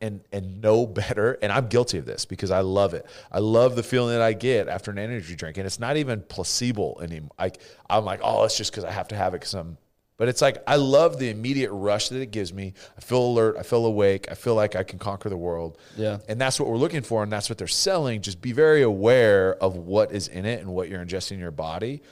and 0.00 0.20
and 0.32 0.60
know 0.60 0.86
better 1.00 1.38
and 1.40 1.52
I'm 1.52 1.68
guilty 1.68 1.98
of 1.98 2.04
this 2.06 2.24
because 2.24 2.50
I 2.50 2.60
love 2.60 2.92
it. 2.94 3.06
I 3.30 3.38
love 3.38 3.76
the 3.76 3.82
feeling 3.82 4.14
that 4.14 4.22
I 4.22 4.32
get 4.32 4.68
after 4.68 4.90
an 4.90 4.98
energy 4.98 5.36
drink 5.36 5.56
and 5.56 5.66
it's 5.66 5.78
not 5.78 5.96
even 5.96 6.22
placebo 6.22 6.98
anymore. 7.00 7.30
Like 7.38 7.60
I'm 7.88 8.04
like, 8.04 8.20
"Oh, 8.22 8.44
it's 8.44 8.56
just 8.56 8.72
cuz 8.72 8.84
I 8.84 8.90
have 8.90 9.08
to 9.08 9.16
have 9.16 9.32
it 9.34 9.40
cuz 9.40 9.54
I'm 9.54 9.78
but 10.16 10.28
it's 10.28 10.40
like 10.40 10.62
I 10.66 10.76
love 10.76 11.18
the 11.18 11.30
immediate 11.30 11.70
rush 11.70 12.08
that 12.08 12.20
it 12.20 12.30
gives 12.30 12.52
me. 12.52 12.74
I 12.96 13.00
feel 13.00 13.22
alert. 13.22 13.56
I 13.58 13.62
feel 13.62 13.84
awake. 13.84 14.26
I 14.30 14.34
feel 14.34 14.54
like 14.54 14.76
I 14.76 14.82
can 14.82 14.98
conquer 14.98 15.28
the 15.28 15.36
world. 15.36 15.78
Yeah. 15.96 16.18
And 16.28 16.40
that's 16.40 16.58
what 16.58 16.68
we're 16.68 16.76
looking 16.76 17.02
for, 17.02 17.22
and 17.22 17.30
that's 17.30 17.48
what 17.48 17.58
they're 17.58 17.66
selling. 17.66 18.22
Just 18.22 18.40
be 18.40 18.52
very 18.52 18.82
aware 18.82 19.54
of 19.56 19.76
what 19.76 20.12
is 20.12 20.28
in 20.28 20.44
it 20.46 20.60
and 20.60 20.70
what 20.70 20.88
you're 20.88 21.04
ingesting 21.04 21.32
in 21.32 21.40
your 21.40 21.50
body. 21.50 22.02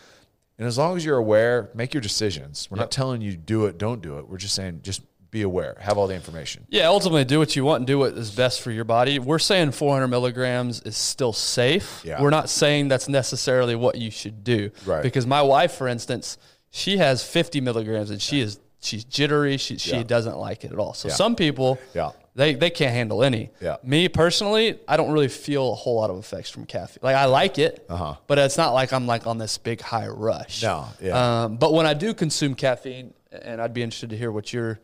And 0.59 0.69
as 0.69 0.79
long 0.79 0.97
as 0.97 1.05
you're 1.05 1.19
aware, 1.19 1.71
make 1.75 1.95
your 1.95 2.01
decisions. 2.01 2.69
We're 2.71 2.77
yep. 2.77 2.85
not 2.85 2.91
telling 2.93 3.21
you 3.21 3.37
do 3.37 3.67
it, 3.67 3.77
don't 3.79 4.01
do 4.01 4.19
it. 4.19 4.29
We're 4.29 4.39
just 4.39 4.55
saying 4.55 4.81
just 4.83 5.03
be 5.35 5.43
aware, 5.43 5.77
have 5.81 5.99
all 5.99 6.07
the 6.07 6.15
information. 6.15 6.65
Yeah, 6.69 6.87
ultimately 6.87 7.25
do 7.25 7.41
what 7.41 7.57
you 7.57 7.65
want 7.65 7.81
and 7.81 7.87
do 7.89 7.99
what 7.99 8.13
is 8.13 8.31
best 8.31 8.61
for 8.61 8.71
your 8.71 8.85
body. 8.85 9.19
We're 9.19 9.41
saying 9.41 9.73
400 9.73 10.07
milligrams 10.07 10.81
is 10.83 10.97
still 10.97 11.33
safe. 11.33 12.03
Yeah. 12.05 12.23
We're 12.23 12.31
not 12.31 12.49
saying 12.49 12.87
that's 12.87 13.09
necessarily 13.09 13.75
what 13.75 13.97
you 13.97 14.13
should 14.13 14.45
do. 14.45 14.71
Right. 14.87 15.03
Because 15.03 15.27
my 15.27 15.43
wife, 15.43 15.73
for 15.73 15.89
instance, 15.89 16.39
she 16.75 16.97
has 16.97 17.23
50 17.23 17.61
milligrams 17.61 18.11
and 18.11 18.21
she 18.21 18.41
is 18.41 18.59
she's 18.81 19.05
jittery. 19.05 19.59
She 19.59 19.79
she 19.79 19.93
yeah. 19.93 20.03
doesn't 20.03 20.37
like 20.37 20.65
it 20.65 20.73
at 20.73 20.79
all. 20.79 20.93
So 20.93 21.07
yeah. 21.07 21.15
some 21.15 21.37
people, 21.37 21.79
yeah. 21.95 22.11
they 22.35 22.55
they 22.55 22.69
can't 22.69 22.93
handle 22.93 23.23
any. 23.23 23.51
Yeah. 23.61 23.77
Me 23.85 24.09
personally, 24.09 24.81
I 24.89 24.97
don't 24.97 25.13
really 25.13 25.29
feel 25.29 25.71
a 25.71 25.77
whole 25.77 25.95
lot 25.95 26.11
of 26.11 26.19
effects 26.19 26.51
from 26.51 26.67
caffeine. 26.67 26.99
Like 27.01 27.15
I 27.15 27.27
like 27.27 27.61
it, 27.61 27.87
uh-huh. 27.89 28.17
but 28.27 28.39
it's 28.39 28.57
not 28.57 28.75
like 28.75 28.93
I'm 28.93 29.07
like 29.07 29.25
on 29.29 29.39
this 29.39 29.57
big 29.57 29.81
high 29.83 30.09
rush. 30.09 30.65
No. 30.65 30.89
Yeah. 31.01 31.45
Um, 31.45 31.59
but 31.59 31.73
when 31.73 31.87
I 31.87 31.95
do 31.95 32.13
consume 32.13 32.57
caffeine, 32.57 33.15
and 33.31 33.63
I'd 33.63 33.73
be 33.73 33.85
interested 33.85 34.11
to 34.11 34.17
hear 34.17 34.33
what 34.33 34.53
your 34.53 34.81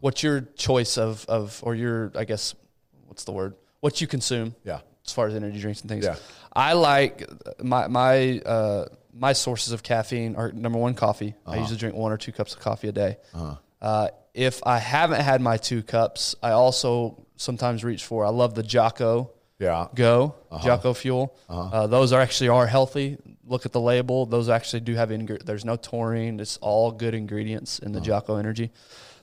what's 0.00 0.22
your 0.22 0.42
choice 0.58 0.98
of 0.98 1.24
of 1.26 1.58
or 1.62 1.74
your 1.74 2.12
I 2.14 2.24
guess 2.24 2.54
what's 3.06 3.24
the 3.24 3.32
word 3.32 3.54
what 3.80 4.02
you 4.02 4.06
consume. 4.06 4.54
Yeah. 4.62 4.80
As 5.06 5.12
far 5.14 5.26
as 5.26 5.34
energy 5.34 5.58
drinks 5.58 5.80
and 5.80 5.88
things. 5.88 6.04
Yeah. 6.04 6.16
I 6.52 6.74
like 6.74 7.26
my 7.62 7.88
my. 7.88 8.40
Uh, 8.40 8.84
my 9.12 9.32
sources 9.32 9.72
of 9.72 9.82
caffeine 9.82 10.36
are 10.36 10.52
number 10.52 10.78
one, 10.78 10.94
coffee. 10.94 11.34
Uh-huh. 11.46 11.56
I 11.56 11.60
usually 11.60 11.78
drink 11.78 11.94
one 11.94 12.12
or 12.12 12.16
two 12.16 12.32
cups 12.32 12.54
of 12.54 12.60
coffee 12.60 12.88
a 12.88 12.92
day. 12.92 13.16
Uh-huh. 13.34 13.56
Uh, 13.80 14.08
if 14.34 14.60
I 14.64 14.78
haven't 14.78 15.20
had 15.20 15.40
my 15.40 15.56
two 15.56 15.82
cups, 15.82 16.36
I 16.42 16.50
also 16.50 17.26
sometimes 17.36 17.82
reach 17.84 18.04
for. 18.04 18.24
I 18.24 18.30
love 18.30 18.54
the 18.54 18.62
Jocko. 18.62 19.32
Yeah. 19.58 19.88
Go 19.94 20.34
uh-huh. 20.50 20.64
Jocko 20.64 20.94
Fuel. 20.94 21.36
Uh-huh. 21.48 21.76
Uh, 21.76 21.86
those 21.86 22.12
are 22.12 22.20
actually 22.20 22.48
are 22.48 22.66
healthy. 22.66 23.18
Look 23.44 23.66
at 23.66 23.72
the 23.72 23.80
label; 23.80 24.26
those 24.26 24.48
actually 24.48 24.80
do 24.80 24.94
have 24.94 25.10
ing- 25.12 25.38
there's 25.44 25.64
no 25.64 25.76
taurine. 25.76 26.40
It's 26.40 26.56
all 26.58 26.92
good 26.92 27.14
ingredients 27.14 27.78
in 27.78 27.92
the 27.92 27.98
uh-huh. 27.98 28.06
Jocko 28.06 28.36
Energy. 28.36 28.70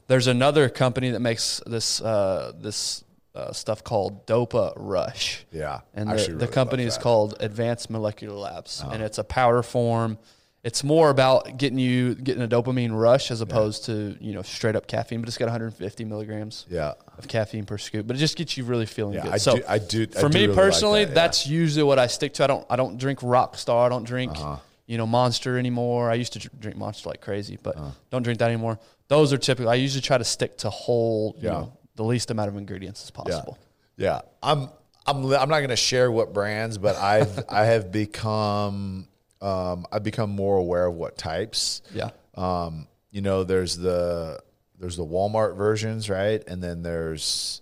There's 0.07 0.27
another 0.27 0.69
company 0.69 1.11
that 1.11 1.19
makes 1.21 1.61
this 1.65 2.01
uh, 2.01 2.53
this 2.55 3.03
uh, 3.37 3.53
stuff 3.53 3.83
called 3.83 4.25
Dopa 4.25 4.73
Rush. 4.75 5.45
Yeah, 5.51 5.81
and 5.93 6.09
the, 6.09 6.15
really 6.15 6.33
the 6.33 6.47
company 6.47 6.83
is 6.83 6.97
called 6.97 7.35
Advanced 7.39 7.89
Molecular 7.89 8.35
Labs, 8.35 8.81
uh-huh. 8.81 8.91
and 8.93 9.03
it's 9.03 9.17
a 9.17 9.23
powder 9.23 9.61
form. 9.61 10.17
It's 10.63 10.83
more 10.83 11.09
about 11.11 11.57
getting 11.57 11.77
you 11.77 12.15
getting 12.15 12.41
a 12.41 12.47
dopamine 12.47 12.99
rush 12.99 13.29
as 13.29 13.41
opposed 13.41 13.87
yeah. 13.87 13.95
to 13.95 14.17
you 14.19 14.33
know 14.33 14.41
straight 14.41 14.75
up 14.75 14.87
caffeine, 14.87 15.21
but 15.21 15.29
it's 15.29 15.37
got 15.37 15.45
150 15.45 16.03
milligrams 16.05 16.65
yeah. 16.67 16.93
of 17.17 17.27
caffeine 17.27 17.65
per 17.65 17.77
scoop. 17.77 18.07
But 18.07 18.15
it 18.15 18.19
just 18.19 18.35
gets 18.35 18.57
you 18.57 18.63
really 18.63 18.87
feeling 18.87 19.13
yeah, 19.13 19.23
good. 19.23 19.33
I 19.33 19.37
so 19.37 19.57
do, 19.57 19.63
I 19.67 19.77
do. 19.77 20.07
For 20.07 20.25
I 20.25 20.29
me 20.29 20.41
really 20.41 20.55
personally, 20.55 21.01
like 21.01 21.09
that, 21.09 21.15
that's 21.15 21.47
usually 21.47 21.83
what 21.83 21.99
I 21.99 22.07
stick 22.07 22.33
to. 22.35 22.43
I 22.43 22.47
don't 22.47 22.65
I 22.69 22.75
don't 22.75 22.97
drink 22.97 23.19
Rockstar. 23.19 23.85
I 23.85 23.89
don't 23.89 24.03
drink 24.03 24.31
uh-huh. 24.31 24.57
you 24.87 24.97
know 24.97 25.05
Monster 25.05 25.59
anymore. 25.59 26.09
I 26.09 26.15
used 26.15 26.33
to 26.33 26.39
drink 26.39 26.75
Monster 26.75 27.09
like 27.09 27.21
crazy, 27.21 27.57
but 27.61 27.77
uh-huh. 27.77 27.91
don't 28.09 28.23
drink 28.23 28.39
that 28.39 28.49
anymore. 28.49 28.79
Those 29.09 29.31
are 29.31 29.37
typical. 29.37 29.69
I 29.69 29.75
usually 29.75 30.01
try 30.01 30.17
to 30.17 30.25
stick 30.25 30.57
to 30.57 30.69
whole, 30.69 31.35
you 31.37 31.45
yeah. 31.45 31.53
know, 31.53 31.77
the 31.97 32.03
least 32.03 32.31
amount 32.31 32.47
of 32.47 32.55
ingredients 32.55 33.03
as 33.03 33.11
possible. 33.11 33.57
Yeah, 33.97 34.05
yeah. 34.05 34.21
I'm. 34.41 34.69
I'm. 35.05 35.25
I'm 35.25 35.49
not 35.49 35.59
going 35.59 35.69
to 35.69 35.75
share 35.75 36.09
what 36.11 36.33
brands, 36.33 36.77
but 36.77 36.95
I've 36.95 37.43
I 37.49 37.65
have 37.65 37.91
become 37.91 39.07
um, 39.41 39.85
I've 39.91 40.03
become 40.03 40.29
more 40.29 40.57
aware 40.57 40.85
of 40.85 40.95
what 40.95 41.17
types. 41.17 41.81
Yeah. 41.93 42.09
Um, 42.35 42.87
you 43.11 43.21
know, 43.21 43.43
there's 43.43 43.77
the 43.77 44.39
there's 44.79 44.97
the 44.97 45.05
Walmart 45.05 45.55
versions, 45.57 46.09
right? 46.09 46.43
And 46.47 46.63
then 46.63 46.83
there's 46.83 47.61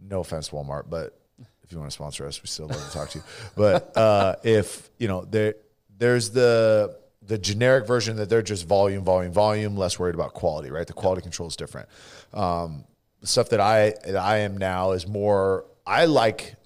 no 0.00 0.20
offense, 0.20 0.50
Walmart, 0.50 0.84
but 0.88 1.18
if 1.62 1.72
you 1.72 1.78
want 1.78 1.90
to 1.90 1.94
sponsor 1.94 2.26
us, 2.26 2.42
we 2.42 2.46
still 2.46 2.68
love 2.68 2.84
to 2.84 2.92
talk 2.92 3.10
to 3.10 3.18
you. 3.18 3.24
But 3.56 3.96
uh, 3.96 4.36
if 4.42 4.90
you 4.98 5.08
know 5.08 5.24
there 5.24 5.54
there's 5.96 6.30
the 6.30 6.96
the 7.22 7.38
generic 7.38 7.86
version 7.86 8.16
that 8.16 8.28
they're 8.28 8.42
just 8.42 8.66
volume, 8.66 9.02
volume, 9.02 9.32
volume, 9.32 9.76
less 9.76 9.98
worried 9.98 10.14
about 10.14 10.34
quality, 10.34 10.70
right? 10.70 10.86
The 10.86 10.92
quality 10.92 11.22
control 11.22 11.48
is 11.48 11.56
different. 11.56 11.88
Um, 12.34 12.84
the 13.24 13.28
stuff 13.28 13.48
that 13.48 13.60
I 13.60 13.94
that 14.04 14.16
I 14.16 14.40
am 14.40 14.58
now 14.58 14.92
is 14.92 15.06
more. 15.08 15.64
I 15.86 16.04
like 16.04 16.56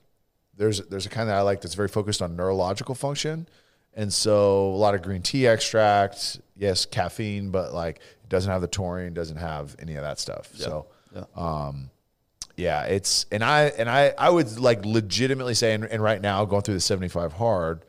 there's 0.56 0.80
there's 0.88 1.06
a 1.06 1.08
kind 1.08 1.28
that 1.28 1.36
I 1.36 1.42
like 1.42 1.60
that's 1.60 1.76
very 1.76 1.86
focused 1.86 2.20
on 2.20 2.34
neurological 2.34 2.96
function, 2.96 3.48
and 3.94 4.12
so 4.12 4.66
a 4.66 4.76
lot 4.76 4.96
of 4.96 5.02
green 5.02 5.22
tea 5.22 5.46
extract. 5.46 6.40
Yes, 6.56 6.84
caffeine, 6.84 7.52
but 7.52 7.72
like 7.72 7.98
it 8.24 8.28
doesn't 8.28 8.50
have 8.50 8.60
the 8.60 8.66
taurine, 8.66 9.14
doesn't 9.14 9.36
have 9.36 9.76
any 9.78 9.94
of 9.94 10.02
that 10.02 10.18
stuff. 10.18 10.50
Yeah. 10.54 10.64
So, 10.64 10.86
yeah. 11.14 11.24
um, 11.36 11.90
yeah, 12.56 12.86
it's 12.86 13.26
and 13.30 13.44
I 13.44 13.66
and 13.66 13.88
I 13.88 14.12
I 14.18 14.28
would 14.28 14.58
like 14.58 14.84
legitimately 14.84 15.54
say, 15.54 15.74
and, 15.74 15.84
and 15.84 16.02
right 16.02 16.20
now 16.20 16.44
going 16.44 16.62
through 16.62 16.74
the 16.74 16.80
seventy 16.80 17.06
five 17.06 17.34
hard, 17.34 17.84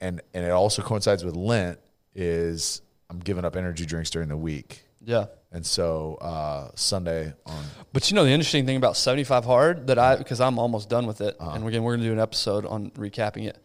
and 0.00 0.22
and 0.32 0.42
it 0.42 0.52
also 0.52 0.80
coincides 0.80 1.22
with 1.22 1.36
Lent 1.36 1.78
is 2.14 2.80
I'm 3.10 3.18
giving 3.18 3.44
up 3.44 3.56
energy 3.56 3.84
drinks 3.84 4.08
during 4.08 4.30
the 4.30 4.38
week. 4.38 4.84
Yeah. 5.04 5.26
And 5.54 5.66
so 5.66 6.14
uh, 6.22 6.70
Sunday 6.74 7.34
on. 7.44 7.64
But 7.92 8.10
you 8.10 8.14
know 8.14 8.24
the 8.24 8.30
interesting 8.30 8.64
thing 8.64 8.76
about 8.76 8.96
75 8.96 9.44
hard 9.44 9.86
that 9.88 9.98
I 9.98 10.16
because 10.16 10.40
I'm 10.40 10.58
almost 10.58 10.88
done 10.88 11.06
with 11.06 11.20
it, 11.20 11.36
Uh-huh. 11.38 11.50
and 11.54 11.66
again 11.68 11.82
we're 11.82 11.94
gonna 11.96 12.08
do 12.08 12.12
an 12.12 12.18
episode 12.18 12.64
on 12.64 12.90
recapping 12.92 13.46
it. 13.46 13.58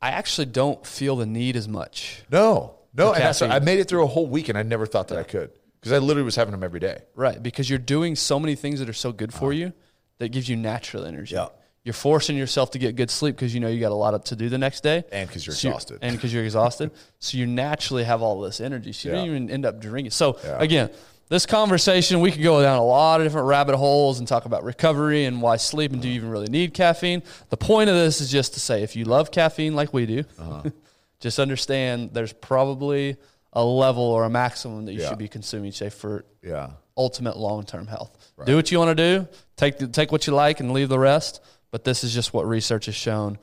I 0.00 0.10
actually 0.10 0.46
don't 0.46 0.84
feel 0.86 1.16
the 1.16 1.26
need 1.26 1.56
as 1.56 1.68
much. 1.68 2.22
No, 2.30 2.76
no, 2.94 3.12
and 3.12 3.22
that's, 3.22 3.42
I 3.42 3.58
made 3.58 3.78
it 3.78 3.88
through 3.88 4.04
a 4.04 4.06
whole 4.06 4.26
week, 4.26 4.48
and 4.48 4.56
I 4.56 4.62
never 4.62 4.86
thought 4.86 5.08
that 5.08 5.18
I 5.18 5.22
could 5.22 5.50
because 5.80 5.92
I 5.92 5.98
literally 5.98 6.24
was 6.24 6.36
having 6.36 6.52
them 6.52 6.64
every 6.64 6.80
day. 6.80 7.02
Right, 7.14 7.42
because 7.42 7.68
you're 7.68 7.78
doing 7.78 8.16
so 8.16 8.38
many 8.40 8.54
things 8.54 8.78
that 8.80 8.88
are 8.88 8.94
so 8.94 9.12
good 9.12 9.34
for 9.34 9.52
you 9.52 9.72
that 10.18 10.30
gives 10.30 10.48
you 10.48 10.56
natural 10.56 11.04
energy. 11.04 11.36
Uh-huh. 11.36 11.50
Yeah. 11.52 11.62
You're 11.86 11.92
forcing 11.92 12.36
yourself 12.36 12.72
to 12.72 12.80
get 12.80 12.96
good 12.96 13.12
sleep 13.12 13.36
because 13.36 13.54
you 13.54 13.60
know 13.60 13.68
you 13.68 13.78
got 13.78 13.92
a 13.92 13.94
lot 13.94 14.24
to 14.26 14.34
do 14.34 14.48
the 14.48 14.58
next 14.58 14.82
day. 14.82 15.04
and 15.12 15.28
because 15.28 15.46
you're 15.46 15.54
So 15.54 15.68
exhausted. 15.68 15.98
And 16.02 16.16
because 16.16 16.34
you're 16.34 16.42
exhausted. 16.42 16.90
so 17.20 17.38
you 17.38 17.46
naturally 17.46 18.02
have 18.02 18.22
all 18.22 18.40
this 18.40 18.60
energy. 18.60 18.90
So 18.92 19.08
you 19.08 19.14
don't 19.14 19.26
even 19.26 19.50
end 19.50 19.64
up 19.64 19.80
drinking. 19.80 20.10
So 20.10 20.36
Yeah. 20.42 20.56
again, 20.60 20.90
this 21.28 21.46
conversation, 21.46 22.18
we 22.18 22.32
could 22.32 22.42
go 22.42 22.60
down 22.60 22.78
a 22.78 22.84
lot 22.84 23.20
of 23.20 23.26
different 23.26 23.46
rabbit 23.46 23.76
holes 23.76 24.18
and 24.18 24.26
talk 24.26 24.46
about 24.46 24.64
recovery 24.64 25.26
and 25.26 25.40
why 25.40 25.58
sleep 25.58 25.92
and 25.92 26.02
do 26.02 26.08
you 26.08 26.14
even 26.16 26.28
really 26.28 26.48
need 26.48 26.74
caffeine. 26.74 27.22
The 27.50 27.56
point 27.56 27.88
of 27.88 27.94
this 27.94 28.20
is 28.20 28.32
just 28.32 28.54
to 28.54 28.60
say 28.60 28.82
if 28.82 28.96
you 28.96 29.04
love 29.04 29.30
caffeine 29.30 29.76
like 29.76 29.94
we 29.94 30.06
do, 30.06 30.24
Uh-huh. 30.40 30.62
just 31.20 31.38
understand 31.38 32.10
there's 32.14 32.32
probably 32.32 33.16
a 33.52 33.64
level 33.64 34.02
or 34.02 34.24
a 34.24 34.28
maximum 34.30 34.86
that 34.86 34.92
you 34.92 35.02
Yeah. 35.02 35.10
should 35.10 35.18
be 35.18 35.28
consuming 35.28 35.70
day 35.70 35.88
for 35.90 36.24
Yeah. 36.42 36.70
ultimate 36.96 37.36
long 37.36 37.62
term 37.64 37.86
health. 37.86 38.10
Do 38.44 38.56
what 38.56 38.72
you 38.72 38.78
want 38.80 38.96
to 38.98 39.02
do. 39.20 39.28
Take 39.56 39.78
the, 39.78 39.86
take 39.86 40.10
what 40.10 40.26
you 40.26 40.34
like 40.34 40.58
and 40.58 40.72
leave 40.72 40.88
the 40.88 40.98
rest. 40.98 41.40
But 41.70 41.84
this 41.84 42.04
is 42.04 42.14
just 42.14 42.32
what 42.32 42.46
research 42.46 42.86
has 42.86 42.94
shown 42.94 43.38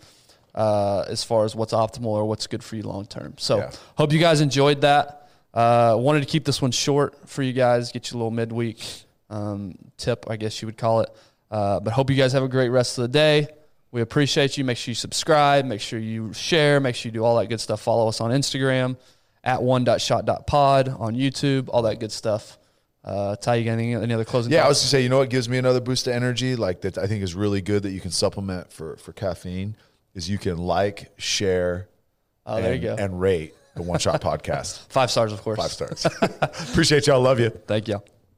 uh, 0.55 1.05
as 1.07 1.23
far 1.23 1.45
as 1.45 1.55
what's 1.55 1.73
optimal 1.73 2.07
or 2.07 2.25
what's 2.25 2.47
good 2.47 2.63
for 2.63 2.75
you 2.75 2.83
long 2.83 3.05
term. 3.05 3.33
So 3.37 3.57
Yeah. 3.57 3.71
hope 3.95 4.13
you 4.13 4.19
guys 4.19 4.41
enjoyed 4.41 4.81
that. 4.81 5.29
Uh, 5.53 5.95
wanted 5.99 6.21
to 6.21 6.25
keep 6.25 6.45
this 6.45 6.61
one 6.61 6.71
short 6.71 7.27
for 7.29 7.43
you 7.43 7.53
guys. 7.53 7.91
Get 7.91 8.09
you 8.11 8.15
a 8.15 8.19
little 8.19 8.31
midweek 8.31 8.83
um, 9.29 9.75
tip, 9.97 10.25
I 10.29 10.35
guess 10.35 10.61
you 10.61 10.65
would 10.67 10.77
call 10.77 11.01
it. 11.01 11.09
Uh, 11.51 11.79
but 11.79 11.93
hope 11.93 12.09
you 12.09 12.15
guys 12.15 12.33
have 12.33 12.43
a 12.43 12.47
great 12.47 12.69
rest 12.69 12.97
of 12.97 13.03
the 13.03 13.07
day. 13.09 13.47
We 13.91 14.01
appreciate 14.01 14.57
you. 14.57 14.63
Make 14.63 14.77
sure 14.77 14.91
you 14.91 14.95
subscribe. 14.95 15.65
Make 15.65 15.81
sure 15.81 15.99
you 15.99 16.33
share. 16.33 16.79
Make 16.79 16.95
sure 16.95 17.09
you 17.09 17.13
do 17.13 17.23
all 17.23 17.37
that 17.37 17.47
good 17.49 17.61
stuff. 17.61 17.79
Follow 17.81 18.07
us 18.07 18.19
on 18.21 18.31
Instagram 18.31 18.97
at 19.43 19.61
one.shot.pod 19.61 20.89
on 20.89 21.15
YouTube. 21.15 21.69
All 21.71 21.83
that 21.83 21.99
good 21.99 22.11
stuff. 22.11 22.57
Uh, 23.03 23.35
Ty, 23.35 23.55
you 23.55 23.65
got 23.65 23.73
any, 23.73 23.93
any 23.95 24.13
other 24.13 24.23
closing? 24.25 24.51
Yeah, 24.53 24.59
I 24.59 24.61
thoughts? 24.63 24.69
was 24.69 24.81
gonna 24.83 24.89
say, 24.91 25.01
you 25.03 25.09
know 25.09 25.17
what 25.17 25.29
gives 25.29 25.49
me 25.49 25.57
another 25.57 25.81
boost 25.81 26.07
of 26.07 26.13
energy, 26.13 26.55
like 26.55 26.81
that 26.81 26.97
I 26.97 27.05
think 27.07 27.21
is 27.23 27.35
really 27.35 27.61
good 27.61 27.83
that 27.83 27.91
you 27.91 27.99
can 27.99 28.11
supplement 28.11 28.71
for 28.71 28.95
for 28.97 29.11
caffeine 29.13 29.75
is 30.15 30.29
you 30.29 30.37
can 30.37 30.57
like, 30.57 31.11
share, 31.17 31.89
Oh, 32.45 32.55
and, 32.57 32.65
there 32.65 32.73
you 32.75 32.81
go. 32.81 32.95
and 32.97 33.19
rate 33.19 33.53
the 33.75 33.81
One 33.81 33.99
Shot 33.99 34.21
Podcast. 34.29 34.87
Five 34.89 35.09
stars, 35.11 35.33
of 35.33 35.41
course. 35.41 35.57
Five 35.59 35.71
stars. 35.71 36.05
Appreciate 36.69 37.07
y'all. 37.07 37.19
Love 37.21 37.39
you. 37.39 37.49
Thank 37.49 37.87
you. 37.87 38.01